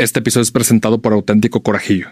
[0.00, 2.06] Este episodio es presentado por Auténtico Corajillo.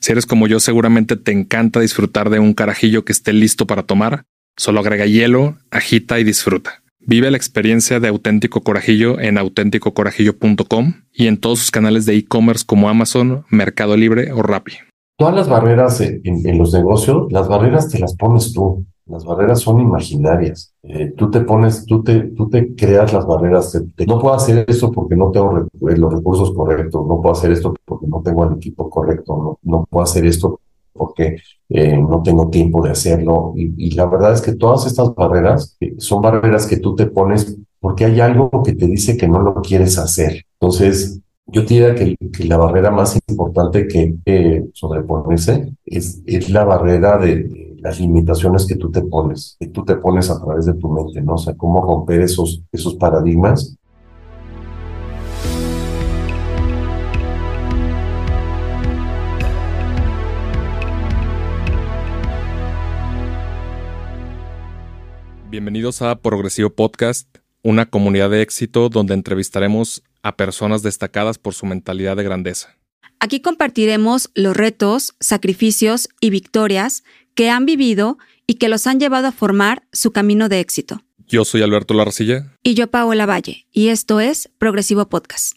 [0.00, 3.82] Si eres como yo, seguramente te encanta disfrutar de un carajillo que esté listo para
[3.82, 4.24] tomar.
[4.56, 6.82] Solo agrega hielo, agita y disfruta.
[6.98, 12.64] Vive la experiencia de Auténtico Corajillo en auténticocorajillo.com y en todos sus canales de e-commerce
[12.66, 14.72] como Amazon, Mercado Libre o Rappi.
[15.18, 18.86] Todas las barreras en, en los negocios, las barreras te las pones tú.
[19.06, 20.74] Las barreras son imaginarias.
[20.82, 23.80] Eh, tú te pones, tú te, tú te creas las barreras.
[24.06, 27.06] no puedo hacer esto porque no tengo eh, los recursos correctos.
[27.06, 29.36] No puedo hacer esto porque no tengo el equipo correcto.
[29.36, 30.60] No, no puedo hacer esto
[30.92, 31.36] porque
[31.68, 33.52] eh, no tengo tiempo de hacerlo.
[33.56, 38.06] Y, la verdad es que todas estas barreras son barreras que tú te pones porque
[38.06, 40.46] hay algo que te dice que no lo quieres hacer.
[40.58, 47.18] Entonces, yo diría que, que la barrera más importante que sobreponerse es, es la barrera
[47.18, 50.88] de las limitaciones que tú te pones, que tú te pones a través de tu
[50.88, 51.34] mente, ¿no?
[51.34, 53.76] O sea, cómo romper esos, esos paradigmas.
[65.48, 71.66] Bienvenidos a Progresivo Podcast, una comunidad de éxito donde entrevistaremos a personas destacadas por su
[71.66, 72.76] mentalidad de grandeza.
[73.20, 77.04] Aquí compartiremos los retos, sacrificios y victorias
[77.36, 81.02] que han vivido y que los han llevado a formar su camino de éxito.
[81.28, 82.52] Yo soy Alberto Larcilla.
[82.62, 85.55] Y yo Paola Valle, y esto es Progresivo Podcast.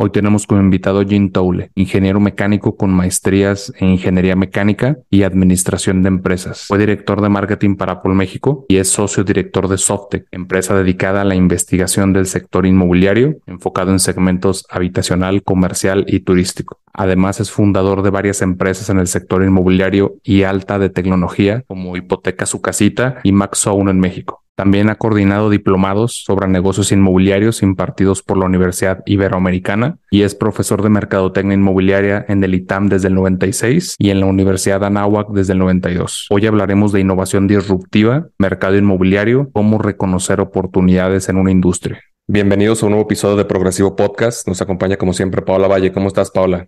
[0.00, 6.04] Hoy tenemos como invitado Jim Toule, ingeniero mecánico con maestrías en ingeniería mecánica y administración
[6.04, 6.66] de empresas.
[6.68, 11.22] Fue director de marketing para Apple México y es socio director de Softec, empresa dedicada
[11.22, 16.78] a la investigación del sector inmobiliario, enfocado en segmentos habitacional, comercial y turístico.
[16.92, 21.96] Además es fundador de varias empresas en el sector inmobiliario y alta de tecnología como
[21.96, 24.44] Hipoteca Su Casita y Max Zone en México.
[24.58, 30.82] También ha coordinado diplomados sobre negocios inmobiliarios impartidos por la Universidad Iberoamericana y es profesor
[30.82, 35.52] de Mercadotecnia Inmobiliaria en el ITAM desde el 96 y en la Universidad Anáhuac desde
[35.52, 36.26] el 92.
[36.30, 42.02] Hoy hablaremos de innovación disruptiva, mercado inmobiliario, cómo reconocer oportunidades en una industria.
[42.26, 44.48] Bienvenidos a un nuevo episodio de Progresivo Podcast.
[44.48, 45.92] Nos acompaña como siempre Paola Valle.
[45.92, 46.66] ¿Cómo estás, Paola?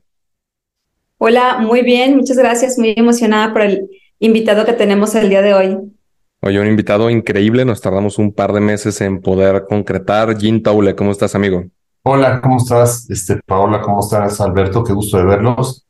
[1.19, 2.79] Hola, muy bien, muchas gracias.
[2.79, 3.91] Muy emocionada por el
[4.21, 5.77] invitado que tenemos el día de hoy.
[6.43, 10.39] Oye, un invitado increíble, nos tardamos un par de meses en poder concretar.
[10.39, 11.65] Jim Taule, ¿cómo estás, amigo?
[12.03, 13.11] Hola, ¿cómo estás?
[13.11, 14.83] Este, Paola, ¿cómo estás, Alberto?
[14.83, 15.87] Qué gusto de verlos.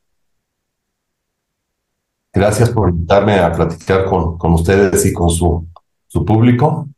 [2.33, 5.65] Gracias por invitarme a platicar con, con ustedes y con su,
[6.07, 6.89] su público.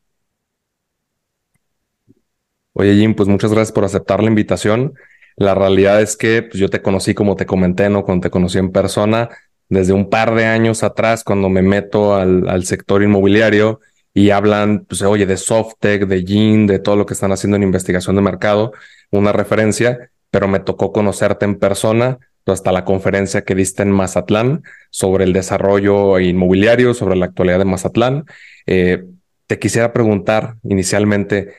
[2.74, 4.96] Oye, Jim, pues muchas gracias por aceptar la invitación.
[5.36, 8.04] La realidad es que pues, yo te conocí, como te comenté, ¿no?
[8.04, 9.30] Cuando te conocí en persona,
[9.74, 13.80] desde un par de años atrás, cuando me meto al, sector inmobiliario
[14.14, 17.64] y hablan, pues, oye, de Softec, de Gin, de todo lo que están haciendo en
[17.64, 18.74] investigación de mercado,
[19.12, 24.64] una referencia, pero me tocó conocerte en persona hasta la conferencia que diste en Mazatlán
[24.90, 28.26] sobre el desarrollo inmobiliario, sobre la actualidad de Mazatlán.
[28.66, 29.06] Eh,
[29.48, 31.54] te quisiera preguntar inicialmente,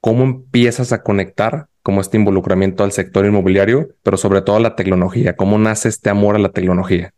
[0.00, 4.76] ¿cómo empiezas a conectar como este involucramiento al sector inmobiliario, pero sobre todo a la
[4.76, 5.36] tecnología?
[5.36, 7.12] ¿Cómo nace este amor a la tecnología?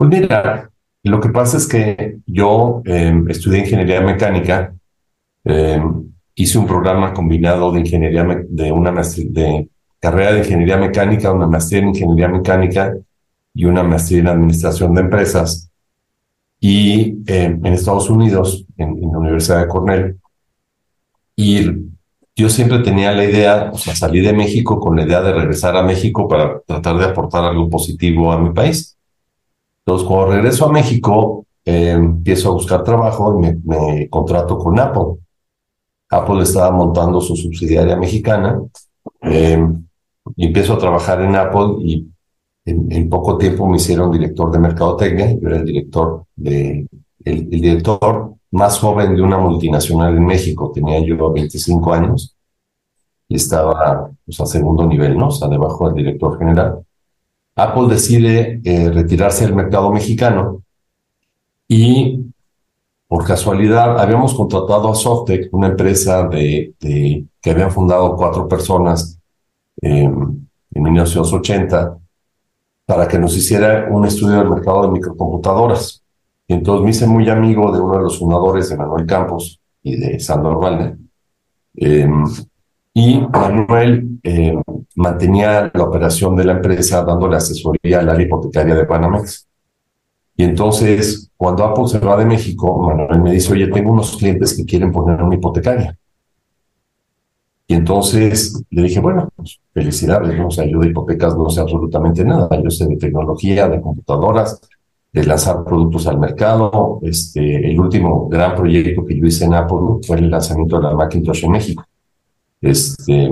[0.00, 0.70] Pues mira,
[1.02, 4.74] lo que pasa es que yo em, estudié ingeniería mecánica,
[5.44, 9.68] em, hice un programa combinado de ingeniería de una de
[10.00, 12.96] carrera de ingeniería mecánica, una maestría en ingeniería mecánica
[13.52, 15.70] y una maestría en administración de empresas.
[16.58, 20.16] Y em, en Estados Unidos, en, en, la Universidad de Cornell.
[21.36, 21.60] Y
[22.34, 25.76] yo siempre tenía la idea, o sea, salí de México con la idea de regresar
[25.76, 28.96] a México para tratar de aportar algo positivo a mi país.
[29.84, 35.18] Entonces, cuando regreso a México, eh, empiezo a buscar trabajo y me, contrato con Apple.
[36.10, 38.60] Apple estaba montando su subsidiaria mexicana
[39.22, 39.68] eh,
[40.36, 42.06] empiezo a trabajar en Apple y
[42.64, 45.32] en, poco tiempo me hicieron director de mercadotecnia.
[45.32, 46.86] Yo era el director de
[47.24, 50.70] el, director más joven de una multinacional en México.
[50.72, 52.36] Tenía yo 25 años
[53.28, 55.28] y estaba pues, a segundo nivel, ¿no?
[55.28, 56.84] O debajo del director general.
[57.62, 60.62] Apple decide eh, retirarse del mercado mexicano
[61.68, 62.30] y
[63.10, 69.18] por casualidad habíamos contratado a Softec, una empresa de, que habían fundado cuatro personas
[69.82, 71.98] em, en 1980
[72.86, 76.04] para que nos hiciera un estudio del mercado de microcomputadoras.
[76.46, 79.96] Y entonces me hice muy amigo de uno de los fundadores de Manuel Campos y
[79.96, 80.96] de Sandor Valde.
[81.74, 82.24] Em,
[82.92, 84.54] y Manuel eh,
[84.96, 89.46] mantenía la operación de la empresa dándole asesoría al área hipotecaria de Panamex.
[90.36, 94.56] Y entonces, cuando Apple se va de México, Manuel me dice, oye, tengo unos clientes
[94.56, 95.96] que quieren poner una hipotecaria.
[97.66, 100.48] Y entonces le dije, bueno, pues felicidades, ¿no?
[100.48, 104.60] o yo de hipotecas no sé absolutamente nada, yo sé de tecnología, de computadoras,
[105.12, 106.98] de lanzar productos al mercado.
[107.02, 110.94] Este, el último gran proyecto que yo hice en Apple fue el lanzamiento de la
[110.94, 111.84] Macintosh en México.
[112.60, 113.30] Este,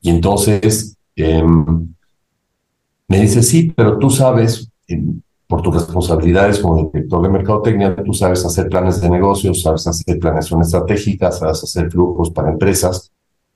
[0.00, 1.94] y entonces em,
[3.08, 4.70] me dice, sí, pero tú sabes,
[5.46, 10.18] por tus responsabilidades como director de mercadotecnia, tú sabes hacer planes de negocios, sabes hacer
[10.18, 13.10] planeación estratégica, sabes hacer flujos para empresas,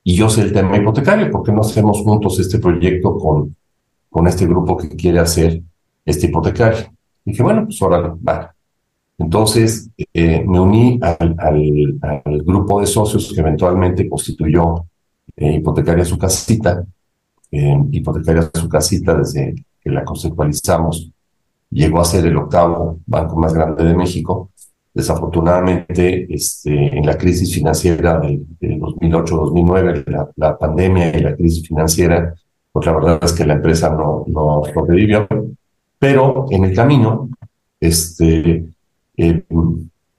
[0.04, 3.54] y yo sé el tema hipotecario, ¿por qué no hacemos juntos este proyecto con,
[4.08, 5.62] con este grupo que quiere hacer
[6.04, 6.90] este hipotecario?
[7.24, 8.54] dije, bueno, pues ahora va.
[9.18, 14.86] Entonces eh, me uní al, grupo de socios que eventualmente constituyó
[15.36, 16.84] eh, Hipotecaria Su Casita,
[17.50, 21.10] eh, Hipotecaria Su Casita desde que la conceptualizamos
[21.70, 24.50] llegó a ser el octavo banco más grande de México.
[24.94, 32.34] Desafortunadamente, este, en la crisis financiera del, 2008-2009, la, la, pandemia y la crisis financiera,
[32.72, 35.28] pues la verdad es que la empresa no, no sobrevivió.
[35.98, 37.28] Pero en el camino,
[37.78, 38.64] este,
[39.18, 39.42] eh,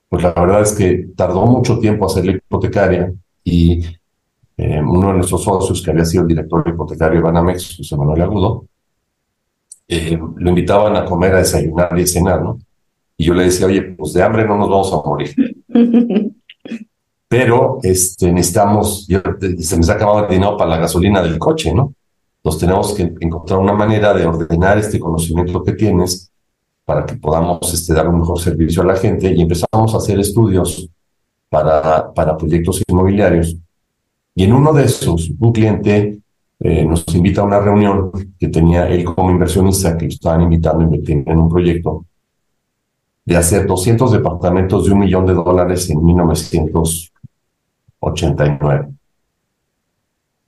[0.09, 3.13] pues la verdad es que tardó mucho tiempo hacer la hipotecaria
[3.43, 3.81] y
[4.57, 8.21] eh, uno de nuestros socios, que había sido el director hipotecario de Banamex, José Manuel
[8.23, 8.65] Agudo,
[9.87, 12.59] eh, lo invitaban a comer, a desayunar y a cenar, ¿no?
[13.17, 16.35] Y yo le decía, oye, pues de hambre no nos vamos a morir.
[17.27, 21.93] Pero este, necesitamos, se me está acabando el dinero para la gasolina del coche, ¿no?
[22.37, 26.28] Entonces tenemos que encontrar una manera de ordenar este conocimiento que tienes
[26.89, 30.19] para que podamos este, dar un mejor servicio a la gente y empezamos a hacer
[30.19, 30.89] estudios
[31.47, 33.56] para, para proyectos inmobiliarios.
[34.33, 36.19] Y en uno de esos, un cliente
[36.59, 38.09] eh, nos invita a una reunión
[38.39, 42.07] que tenía él como inversionista, que lo estaban invitando a invertir en un proyecto
[43.24, 48.88] de hacer 200 departamentos de un millón de dólares en 1989.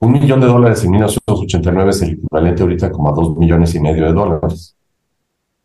[0.00, 3.80] Un millón de dólares en 1989 es el equivalente ahorita como a dos millones y
[3.80, 4.74] medio de dólares.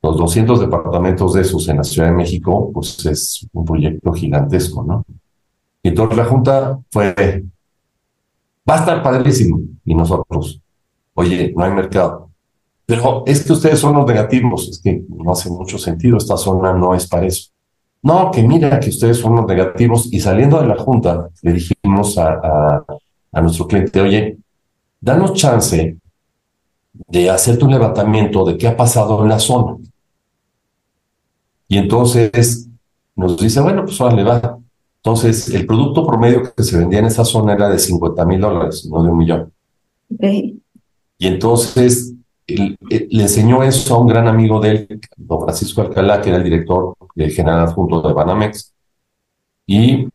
[0.08, 4.84] Los 200 departamentos de esos en la Ciudad de México, pues es un proyecto gigantesco,
[4.84, 5.06] ¿no?
[5.84, 7.44] Y entonces la Junta fue
[8.70, 9.62] Va a estar padrísimo.
[9.86, 10.62] Y nosotros,
[11.14, 12.30] oye, no hay mercado.
[12.86, 14.68] Pero es que ustedes son los negativos.
[14.68, 16.18] Es que no hace mucho sentido.
[16.18, 17.50] Esta zona no es para eso.
[18.02, 20.12] No, que mira que ustedes son los negativos.
[20.12, 22.84] Y saliendo de la junta, le dijimos a,
[23.32, 24.38] a, nuestro cliente, oye,
[25.00, 25.98] danos chance
[26.94, 29.78] de hacerte un levantamiento de qué ha pasado en la zona.
[31.68, 32.70] Y entonces
[33.16, 34.60] nos dice, bueno, pues ahora le va.
[34.98, 38.88] Entonces, el producto promedio que se vendía en esa zona era de 50 mil dólares,
[38.92, 39.54] no de un millón.
[40.20, 42.14] Y entonces
[42.48, 46.44] le enseñó eso a un gran amigo de él, don Francisco Alcalá, que era el
[46.44, 48.74] director general adjunto de Banamex.
[49.66, 50.08] Y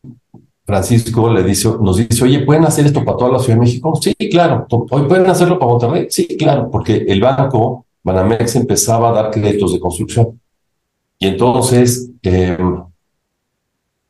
[0.65, 3.95] Francisco le dice, nos dice, oye, ¿pueden hacer esto para toda la Ciudad de México?
[4.01, 4.67] Sí, claro.
[4.91, 6.07] ¿Hoy pueden hacerlo para Monterrey?
[6.09, 10.41] Sí, claro, porque el banco, Banamex, empezaba a dar créditos de construcción.
[11.23, 12.59] Y entonces, eh,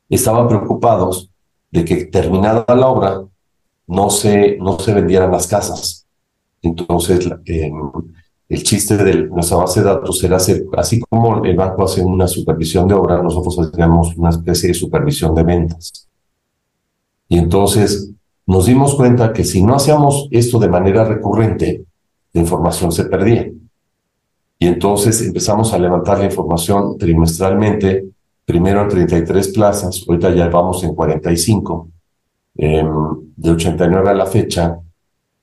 [0.09, 1.29] estaban preocupados
[1.69, 3.21] de que terminada la obra
[3.85, 6.07] no se, no se vendieran las casas.
[6.63, 7.29] Entonces,
[8.49, 12.27] el chiste de nuestra base de datos era hacer, así como el banco hace una
[12.27, 16.09] supervisión de obra, nosotros hacíamos una especie de supervisión de ventas.
[17.29, 18.09] Y entonces
[18.47, 21.85] nos dimos cuenta que si no hacíamos esto de manera recurrente,
[22.31, 23.51] la información se perdía.
[24.63, 28.05] Y entonces empezamos a levantar la información trimestralmente
[28.45, 31.89] primero en 33 plazas, ahorita ya vamos en 45.
[32.55, 32.81] Eh,
[33.35, 34.79] de 89 a la fecha,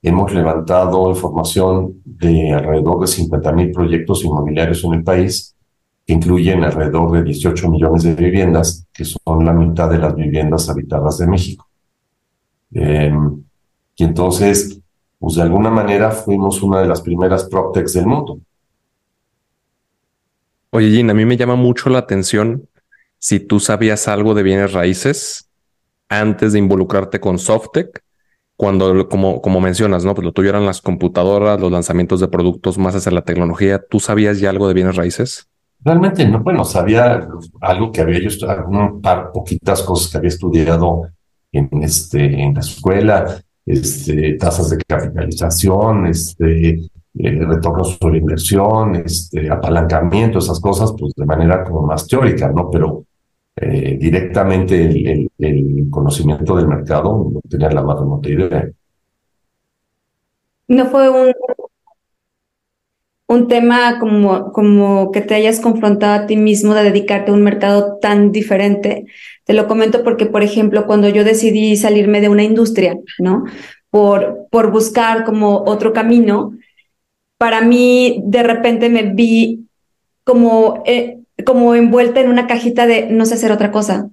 [0.01, 5.55] hemos levantado información de alrededor de 50 mil proyectos inmobiliarios en el país,
[6.03, 10.67] que incluyen alrededor de 18 millones de viviendas, que son la mitad de las viviendas
[10.67, 11.67] habitadas de México.
[12.73, 13.43] Em,
[13.97, 14.81] y entonces,
[15.19, 18.39] pues de alguna manera fuimos una de las primeras PropTechs del mundo.
[20.73, 22.69] Oye, Gina, a mí me llama mucho la atención
[23.19, 25.49] si tú sabías algo de bienes raíces
[26.07, 28.01] antes de involucrarte con Softec,
[28.55, 30.15] cuando, como, como mencionas, ¿no?
[30.15, 33.81] Pues lo tuyo eran las computadoras, los lanzamientos de productos más hacia la tecnología.
[33.85, 35.49] ¿Tú sabías ya algo de bienes raíces?
[35.83, 37.27] Realmente no, bueno, sabía
[37.59, 38.29] algo que había yo,
[38.67, 41.09] un par, poquitas cosas que había estudiado
[41.51, 49.49] en, este, en la escuela, este, tasas de capitalización, este, eh, retornos sobre inversión, este,
[49.49, 52.69] apalancamiento, esas cosas, pues de manera como más teórica, ¿no?
[52.69, 53.05] Pero
[53.55, 58.71] eh, directamente el, conocimiento del mercado, no tenía la más remota idea.
[60.69, 61.33] ¿No fue un,
[63.31, 67.43] un tema como, como que te hayas confrontado a ti mismo de dedicarte a un
[67.43, 69.05] mercado tan diferente.
[69.45, 73.45] Te lo comento porque, por ejemplo, cuando yo decidí salirme de una industria, ¿no?
[73.89, 76.53] Por, por buscar como otro camino,
[77.41, 79.65] para mí de repente me vi
[80.23, 84.11] como, eh, como envuelta en una cajita de no sé hacer otra cosa,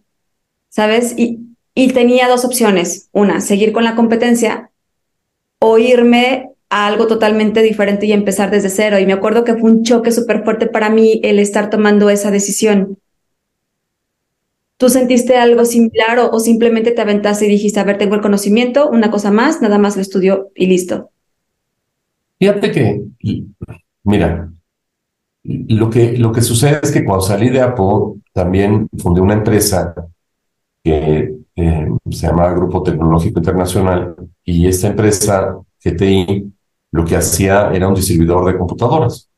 [0.70, 1.12] ¿sabes?
[1.18, 1.40] Y,
[1.74, 3.10] y tenía dos opciones.
[3.12, 4.70] Una, seguir con la competencia
[5.58, 8.98] o irme a algo totalmente diferente y empezar desde cero.
[8.98, 12.30] Y me acuerdo que fue un choque súper fuerte para mí el estar tomando esa
[12.30, 12.96] decisión.
[14.78, 18.88] ¿Tú sentiste algo similar o, simplemente te aventaste y dijiste, a ver, tengo el conocimiento,
[18.88, 21.10] una cosa más, nada más lo estudio y listo?
[22.38, 23.02] Fíjate que,
[24.04, 24.52] mira,
[25.42, 29.94] lo que, lo que sucede es que cuando salí de Apple, también fundé una empresa
[30.84, 34.14] que eh, se llama Grupo Tecnológico Internacional
[34.44, 36.52] y esta empresa, GTI,
[36.92, 39.28] lo que hacía era un distribuidor de computadoras.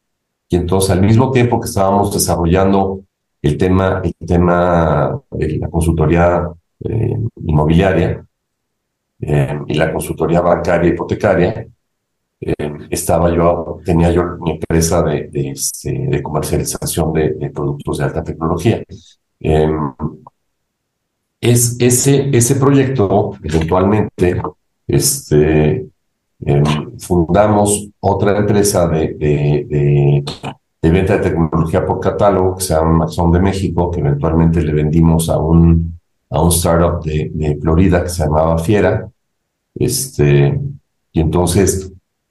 [0.48, 3.04] Y entonces al mismo tiempo que estábamos desarrollando
[3.40, 6.50] el tema, el tema de la consultoría
[6.84, 7.16] eh,
[7.46, 8.26] inmobiliaria
[9.20, 11.66] eh, y la consultoría bancaria hipotecaria,
[12.40, 12.54] eh,
[12.90, 18.82] estaba yo, tenía yo mi empresa de, de, este, comercialización de, productos de alta tecnología.
[21.40, 24.40] es, ese, ese proyecto eventualmente
[24.86, 25.90] este,
[26.42, 26.64] Em,
[26.98, 30.24] fundamos otra empresa de,
[30.80, 35.28] venta de tecnología por catálogo que se llama Amazon de México, que eventualmente le vendimos
[35.28, 35.98] a un,
[36.30, 39.08] a un startup de, de Florida que se llamaba Fiera.
[39.74, 40.58] Este,
[41.12, 41.89] y entonces,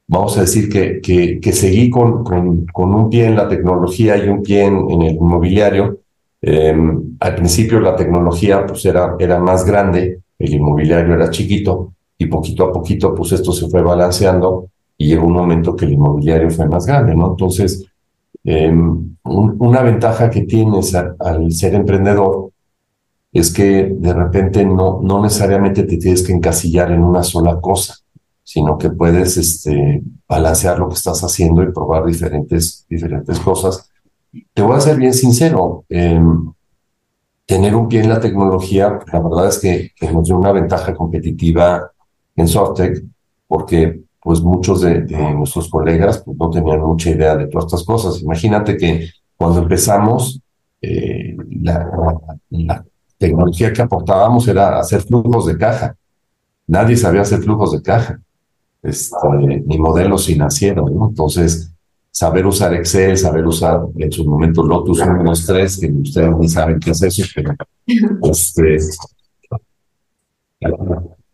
[0.09, 0.99] vamos a decir que,
[1.39, 5.13] que, seguí con, con, con, un pie en la tecnología y un pie en, el
[5.13, 5.99] inmobiliario.
[6.41, 12.25] Em, al principio la tecnología pues era, era más grande, el inmobiliario era chiquito, y
[12.25, 16.49] poquito a poquito pues esto se fue balanceando y llegó un momento que el inmobiliario
[16.49, 17.29] fue más grande, ¿no?
[17.29, 17.85] Entonces,
[18.43, 22.49] em, una ventaja que tienes al ser emprendedor
[23.31, 27.95] es que de repente no, no necesariamente te tienes que encasillar en una sola cosa,
[28.49, 33.91] sino que puedes este, balancear lo que estás haciendo y probar diferentes, diferentes cosas.
[34.55, 36.51] Te voy a ser bien sincero, em,
[37.45, 40.95] tener un pie en la tecnología, la verdad es que, que nos dio una ventaja
[40.95, 41.91] competitiva
[42.35, 43.03] en Softec,
[43.47, 45.01] porque pues muchos de,
[45.35, 48.19] nuestros colegas pues, no tenían mucha idea de todas estas cosas.
[48.23, 50.41] Imagínate que cuando empezamos,
[50.81, 52.83] eh, la,
[53.19, 55.95] tecnología que aportábamos era hacer flujos de caja.
[56.65, 58.19] Nadie sabía hacer flujos de caja,
[58.81, 59.17] este,
[59.65, 61.09] ni modelos financieros, ¿no?
[61.09, 61.71] Entonces,
[62.11, 66.49] saber usar Excel, saber usar en su momento Lotus 1, 2, 3, que ustedes ni
[66.49, 67.55] saben qué es eso, pero
[68.23, 68.77] este,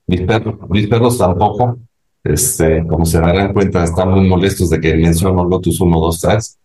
[0.07, 1.79] mis perros, mis perros tampoco.
[2.23, 6.59] Este, como se darán cuenta, están muy molestos de que menciono Lotus 1, 2, 3.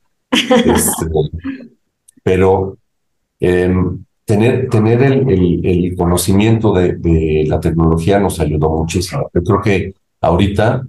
[2.22, 2.78] pero
[3.40, 9.30] em, tener, tener el, el, conocimiento de, de, la tecnología nos ayudó muchísimo.
[9.34, 10.86] Yo creo que ahorita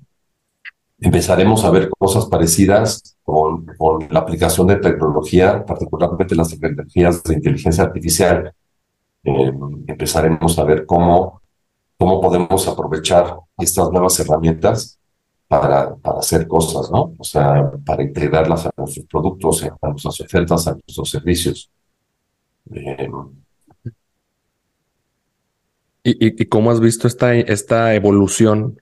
[0.99, 3.65] empezaremos a ver cosas parecidas con,
[4.09, 8.53] la aplicación de tecnología, particularmente las tecnologías de inteligencia artificial.
[9.23, 11.41] Em, empezaremos a ver cómo
[12.01, 14.99] cómo podemos aprovechar estas nuevas herramientas
[15.47, 17.13] para, para hacer cosas, ¿no?
[17.15, 21.69] O sea, para integrarlas a nuestros productos, a nuestras ofertas, a nuestros servicios.
[22.71, 23.11] Em,
[26.03, 28.80] ¿Y, ¿Y, cómo has visto esta, esta evolución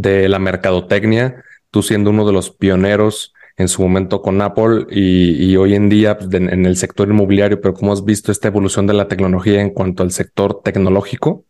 [0.00, 1.44] de la mercadotecnia?
[1.70, 6.18] Tú siendo uno de los pioneros en su momento con Apple y, hoy en día
[6.18, 9.70] pues, en el sector inmobiliario, pero ¿cómo has visto esta evolución de la tecnología en
[9.70, 11.44] cuanto al sector tecnológico?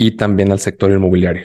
[0.00, 1.44] y también al sector inmobiliario?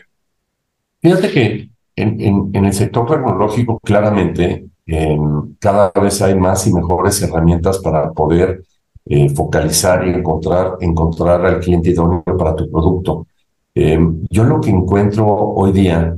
[1.02, 7.80] Fíjate que en, el sector tecnológico claramente em, cada vez hay más y mejores herramientas
[7.80, 8.64] para poder
[9.08, 13.28] eh, focalizar y encontrar, encontrar al cliente idóneo para tu producto.
[13.76, 16.18] Em, yo lo que encuentro hoy día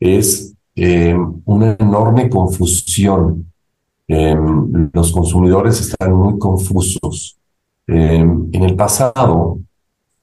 [0.00, 3.50] es em, una enorme confusión.
[4.92, 7.38] los consumidores están muy confusos.
[7.86, 9.58] en el pasado,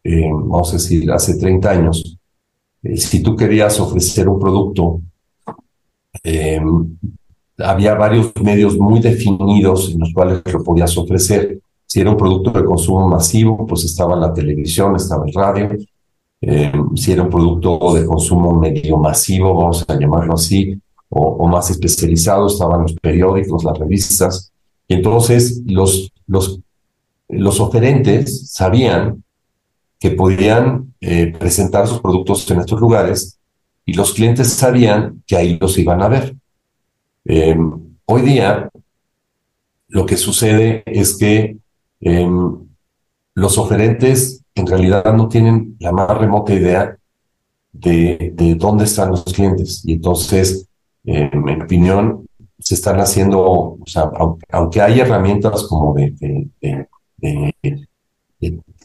[0.04, 2.18] vamos a decir, hace 30 años,
[2.84, 5.02] eh, si tú querías ofrecer un producto,
[7.58, 11.60] había varios medios muy definidos en los cuales lo podías ofrecer.
[11.86, 15.70] Si era un producto de consumo masivo, pues estaba la televisión, estaba el radio.
[16.96, 20.80] Si era un producto de consumo medio masivo, vamos a llamarlo así,
[21.10, 24.52] o, o, más especializado, estaban los periódicos, las revistas.
[24.88, 26.60] Y entonces los, los,
[27.30, 29.24] los oferentes sabían
[30.00, 33.38] que podían eh, presentar sus productos en estos lugares
[33.86, 36.36] y los clientes sabían que ahí los iban a ver.
[37.26, 37.56] Eh,
[38.06, 38.70] hoy día
[39.90, 41.58] lo que sucede es que
[42.00, 42.58] em,
[43.36, 46.98] los oferentes en realidad no tienen la más remota idea
[47.72, 49.84] de, de dónde están los clientes.
[49.86, 50.68] Y entonces,
[51.04, 52.26] en mi opinión,
[52.62, 54.12] se están haciendo, o sea,
[54.50, 56.14] aunque, hay herramientas como de,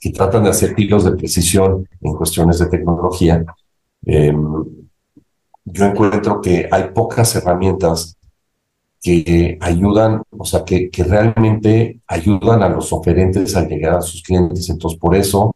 [0.00, 3.44] que tratan de hacer tiros de precisión en cuestiones de tecnología,
[4.04, 4.64] em,
[5.64, 8.16] yo encuentro que hay pocas herramientas
[9.06, 14.20] que ayudan, o sea, que, que realmente ayudan a los oferentes a llegar a sus
[14.20, 14.68] clientes.
[14.68, 15.52] Entonces, por eso,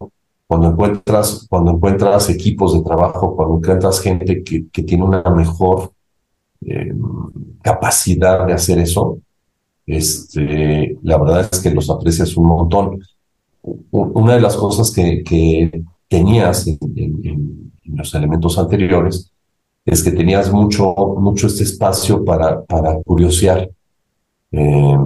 [0.46, 5.92] cuando encuentras, cuando encuentras equipos de trabajo, cuando encuentras gente que, que tiene una mejor
[6.64, 6.92] eh,
[7.60, 9.18] capacidad de hacer eso,
[9.84, 13.00] este, la verdad es que los aprecias un montón.
[13.90, 19.32] Una de las cosas que, que tenías en, los elementos anteriores
[19.90, 23.68] es que tenías mucho, mucho este espacio para, para curiosear.
[24.52, 24.96] Eh,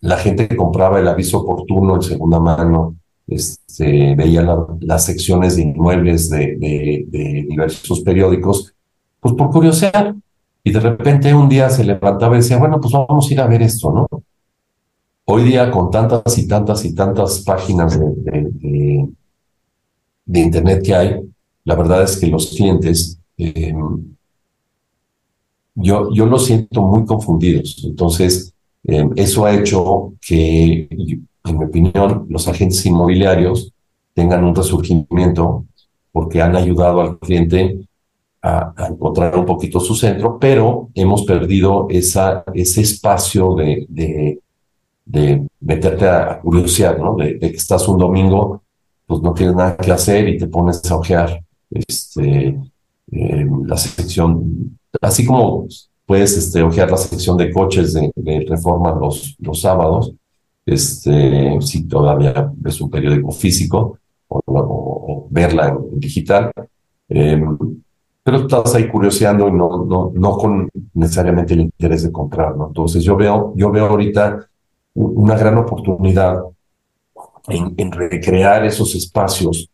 [0.00, 2.96] la gente que compraba el aviso oportuno en segunda mano,
[3.26, 4.44] este, veía
[4.80, 8.74] las secciones de inmuebles de, de, de diversos periódicos,
[9.20, 10.14] pues por curiosear,
[10.64, 13.46] y de repente un día se levantaba y decía, bueno, pues vamos a ir a
[13.46, 14.08] ver esto, ¿no?
[15.24, 19.08] Hoy día con tantas y tantas y tantas páginas de,
[20.24, 21.20] de, Internet que hay,
[21.64, 24.16] la verdad es que los clientes, em,
[25.74, 27.82] yo, yo los siento muy confundidos.
[27.84, 28.52] Entonces,
[28.84, 33.72] em, eso ha hecho que, en mi opinión, los agentes inmobiliarios
[34.14, 35.64] tengan un resurgimiento
[36.12, 37.78] porque han ayudado al cliente
[38.42, 44.40] a, encontrar un poquito su centro, pero hemos perdido esa, ese espacio de, de,
[45.04, 47.16] de meterte a, curiosidad, ¿no?
[47.16, 48.62] De, que estás un domingo,
[49.06, 52.58] pues no tienes nada que hacer y te pones a ojear este,
[53.10, 55.66] em, la sección, así como
[56.06, 60.14] puedes este, ojear la sección de coches de, reforma los, los sábados,
[60.64, 63.98] este, si todavía ves un periódico físico
[64.28, 66.50] o, verla en, digital.
[67.08, 67.42] Eh,
[68.22, 72.68] pero estás ahí curioseando y no, no, no con necesariamente el interés de comprar, ¿no?
[72.68, 74.46] Entonces yo veo, yo veo ahorita
[74.94, 76.42] una gran oportunidad
[77.48, 79.70] en, en recrear esos espacios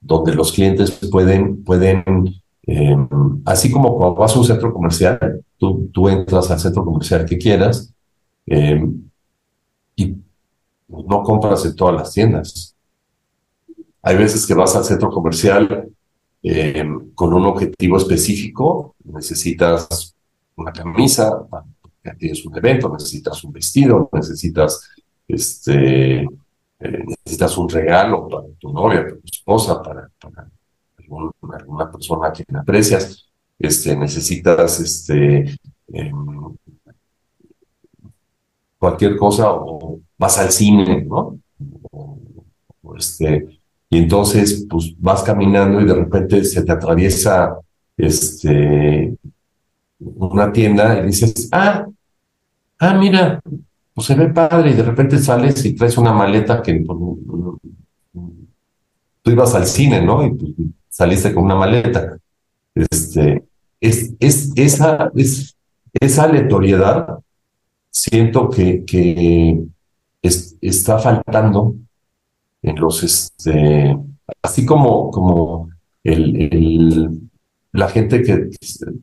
[0.00, 2.04] donde los clientes pueden, pueden
[2.66, 3.08] em,
[3.44, 7.92] así como cuando vas a un centro comercial, tú, entras al centro comercial que quieras
[8.46, 9.08] em,
[9.94, 10.16] y
[10.88, 12.74] no compras en todas las tiendas.
[14.02, 15.88] Hay veces que vas al centro comercial
[16.42, 18.94] eh, con un objetivo específico.
[19.04, 20.14] Necesitas
[20.54, 21.46] una camisa,
[22.18, 24.90] tienes un evento, necesitas un vestido, necesitas
[25.26, 30.10] este, eh, necesitas un regalo para tu novia, para tu esposa, para
[31.52, 35.56] alguna persona a quien aprecias, este, necesitas este,
[35.88, 36.56] em,
[38.78, 41.38] cualquier cosa o vas al cine, ¿no?
[41.90, 43.46] o este,
[43.88, 47.56] y entonces, pues vas caminando y de repente se te atraviesa
[47.96, 49.16] este,
[49.98, 51.86] una tienda y dices, ah,
[52.78, 53.40] ah, mira,
[53.94, 56.98] pues se ve padre y de repente sales y traes una maleta que pues,
[59.22, 60.26] tú ibas al cine, ¿no?
[60.26, 60.52] Y pues,
[60.96, 62.16] saliste con una maleta.
[62.74, 63.44] Este,
[63.80, 65.54] es, es, esa, es,
[65.92, 67.18] esa aleatoriedad
[67.90, 69.62] siento que, que
[70.22, 71.76] está faltando
[72.62, 73.94] en los, este,
[74.42, 75.68] así como, como
[76.02, 77.28] el,
[77.72, 78.48] la gente que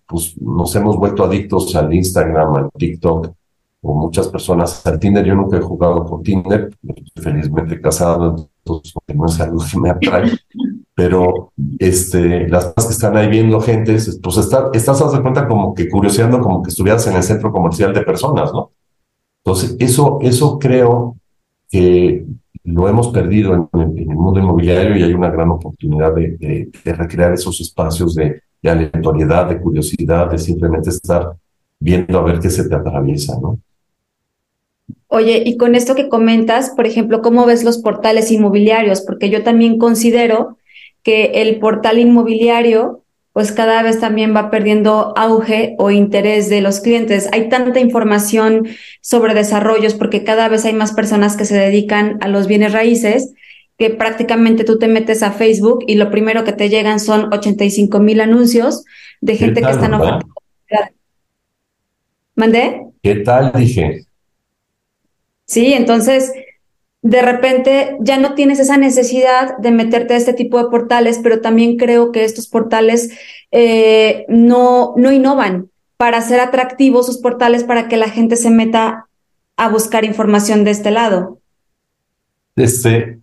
[0.07, 3.35] pues, nos hemos vuelto adictos al Instagram, al TikTok,
[3.81, 5.23] o muchas personas al Tinder.
[5.23, 6.75] Yo nunca he jugado con Tinder,
[7.15, 10.31] felizmente casado, entonces no es algo que me atrae.
[11.03, 15.89] Pero este, las que están ahí viendo gente, pues está, estás a cuenta como que
[15.89, 18.71] curioseando, como que estuvieras en el centro comercial de personas, ¿no?
[19.43, 21.17] Entonces, eso, eso creo
[21.69, 22.25] que
[22.63, 27.59] lo hemos perdido en, el mundo inmobiliario y hay una gran oportunidad de, recrear esos
[27.59, 31.33] espacios de, de, aleatoriedad, de curiosidad, de simplemente estar
[31.81, 33.59] viendo a ver qué se te atraviesa, ¿no?
[35.07, 39.01] Oye, y con esto que comentas, por ejemplo, ¿cómo ves los portales inmobiliarios?
[39.01, 40.57] Porque yo también considero
[41.03, 46.79] que el portal inmobiliario pues cada vez también va perdiendo auge o interés de los
[46.79, 47.27] clientes.
[47.33, 48.67] Hay tanta información
[49.01, 53.33] sobre desarrollos porque cada vez hay más personas que se dedican a los bienes raíces
[53.77, 57.99] que prácticamente tú te metes a Facebook y lo primero que te llegan son 85
[57.99, 58.85] mil anuncios
[59.19, 60.27] de gente que están ofertando.
[62.35, 62.81] ¿Mandé?
[63.01, 63.51] ¿Qué tal?
[63.53, 64.05] Dije.
[65.45, 66.31] Sí, entonces
[67.03, 71.41] de repente ya no tienes esa necesidad de meterte a este tipo de portales, pero
[71.41, 73.11] también creo que estos portales
[73.51, 75.69] eh, no, no innovan.
[75.97, 79.07] para hacer atractivos sus portales para que la gente se meta
[79.55, 81.39] a buscar información de este lado?
[82.55, 83.19] Este,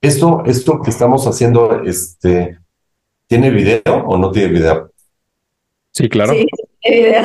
[0.00, 2.58] esto, esto que estamos haciendo, este,
[3.26, 4.92] ¿tiene video o no tiene video?
[5.90, 6.32] Sí, claro.
[6.34, 6.46] Sí,
[6.90, 7.22] video.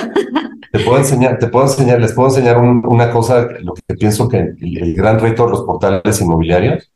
[0.71, 4.27] Te puedo enseñar, te puedo enseñar, les puedo enseñar un- una cosa, lo que pienso
[4.29, 6.91] que el, el gran reto de los portales inmobiliarios,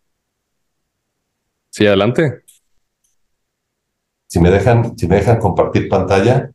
[1.70, 2.44] Sí, adelante.
[4.28, 6.52] si me dejan, si me dejan compartir pantalla.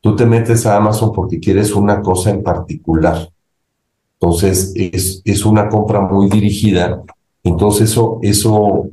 [0.00, 3.28] Tú te metes a Amazon porque quieres una cosa en particular.
[4.20, 7.02] Entonces, es, es una compra muy dirigida.
[7.44, 8.90] Entonces, eso, eso,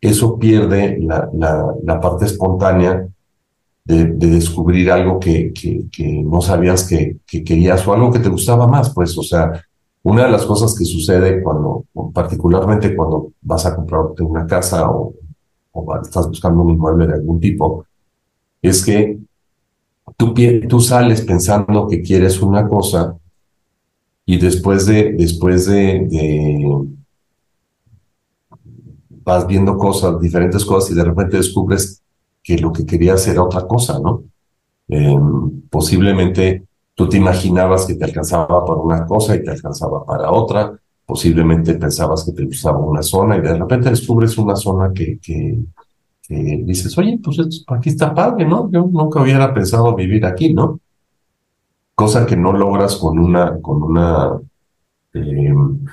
[0.00, 1.28] eso pierde la,
[1.84, 3.08] la, parte espontánea
[3.84, 8.28] de, de descubrir algo que, que, no sabías que, que querías o algo que te
[8.28, 9.52] gustaba más, pues, o sea,
[10.02, 15.14] una de las cosas que sucede cuando, particularmente cuando vas a comprarte una casa o,
[16.02, 17.86] estás buscando un inmueble de algún tipo,
[18.62, 19.18] es que
[20.16, 23.16] tú, sales pensando que quieres una cosa
[24.26, 26.97] y después de, después de, de-
[29.28, 32.02] vas viendo cosas, diferentes cosas y de repente descubres
[32.42, 34.24] que lo que querías era otra cosa, ¿no?
[34.88, 36.64] Em, posiblemente
[36.94, 40.72] tú te imaginabas que te alcanzaba para una cosa y te alcanzaba para otra,
[41.04, 45.58] posiblemente pensabas que te gustaba una zona y de repente descubres una zona que, que,
[46.30, 47.38] dices, oye, pues
[47.68, 48.70] aquí está padre, ¿no?
[48.70, 50.80] Yo nunca hubiera pensado vivir aquí, ¿no?
[51.94, 54.38] Cosa que no logras con una, con una,
[55.12, 55.84] em,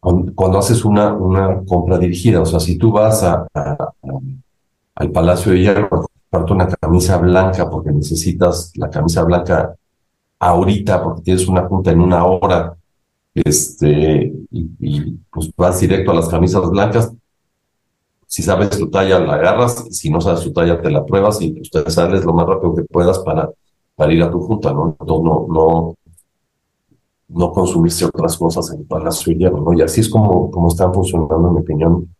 [0.00, 2.40] cuando haces una, una compra dirigida.
[2.40, 3.46] O sea, si tú vas a,
[4.94, 9.74] al Palacio de Hierro a comprarte una camisa blanca porque necesitas la camisa blanca
[10.38, 12.76] ahorita porque tienes una junta en una hora,
[13.34, 17.12] este, y, pues vas directo a las camisas blancas.
[18.26, 21.52] Si sabes tu talla, la agarras, si no sabes tu talla, te la pruebas y
[21.52, 23.50] pues te sales lo más rápido que puedas para,
[23.96, 24.96] para ir a tu junta, ¿no?
[25.00, 25.94] No, no, no,
[27.32, 29.72] no consumirse otras cosas en el Palacio de Hierro, ¿no?
[29.72, 32.14] Y así es como, como están funcionando, en mi opinión,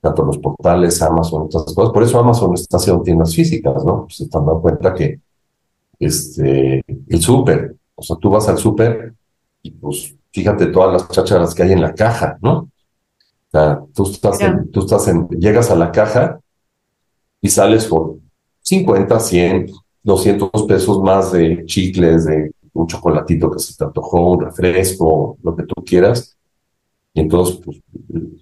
[0.00, 1.92] tanto los portales, Amazon, otras cosas.
[1.92, 4.06] Por eso Amazon está haciendo tiendas físicas, ¿no?
[4.10, 5.20] Se están dando cuenta que
[5.98, 9.14] este, el súper, o sea, tú vas al súper
[9.62, 12.52] y pues fíjate todas las chácharas que hay en la caja, ¿no?
[12.52, 12.68] O
[13.50, 16.40] sea, tú estás, en, tú estás en, llegas a la caja
[17.40, 18.20] y sales con
[18.62, 19.70] 50, 100,
[20.02, 25.54] 200 pesos más de chicles, de un chocolatito que se te antojó, un refresco, lo
[25.54, 26.36] que tú quieras.
[27.14, 27.80] Y entonces, pues,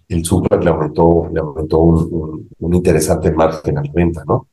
[0.09, 4.47] el súper le aumentó, le aumentó un, interesante margen a la venta, ¿no?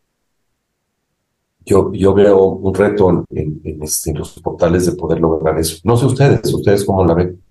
[1.64, 5.78] Yo, yo veo un reto en, este, en los portales de poder lograr eso.
[5.84, 7.42] No sé ustedes, ¿ustedes cómo la ven?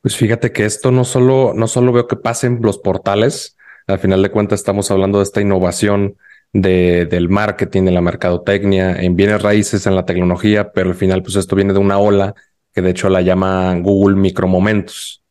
[0.00, 3.56] Pues fíjate que esto no solo, no solo veo que pasen los portales,
[3.88, 6.16] al final de cuentas estamos hablando de esta innovación
[6.52, 11.22] de, del marketing, de la mercadotecnia, en bienes raíces, en la tecnología, pero al final
[11.22, 12.34] pues esto viene de una ola
[12.72, 15.22] que de hecho la llama Google micromomentos.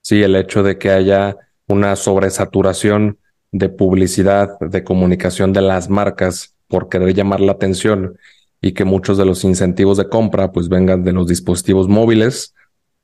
[0.00, 1.36] Sí, el hecho de que haya
[1.68, 3.18] una sobresaturación
[3.52, 8.16] de publicidad, de comunicación de las marcas por querer llamar la atención
[8.60, 12.54] y que muchos de los incentivos de compra pues vengan de los dispositivos móviles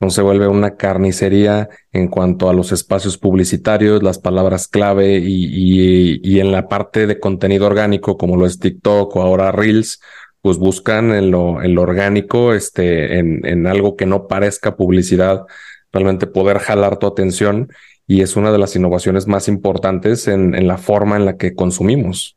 [0.01, 6.21] no se vuelve una carnicería en cuanto a los espacios publicitarios, las palabras clave y,
[6.23, 10.01] y, en la parte de contenido orgánico como lo es TikTok o ahora Reels,
[10.41, 15.45] pues buscan en lo, en lo orgánico, este, en, en algo que no parezca publicidad,
[15.93, 17.69] realmente poder jalar tu atención
[18.07, 21.55] y es una de las innovaciones más importantes en, en la forma en la que
[21.55, 22.37] consumimos.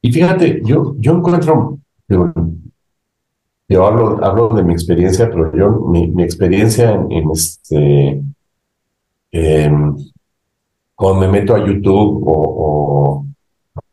[0.00, 1.78] Y fíjate, yo, yo encuentro,
[3.68, 8.22] yo hablo, hablo de mi experiencia, pero yo, mi, mi experiencia en, este,
[10.94, 13.26] cuando me meto a YouTube o,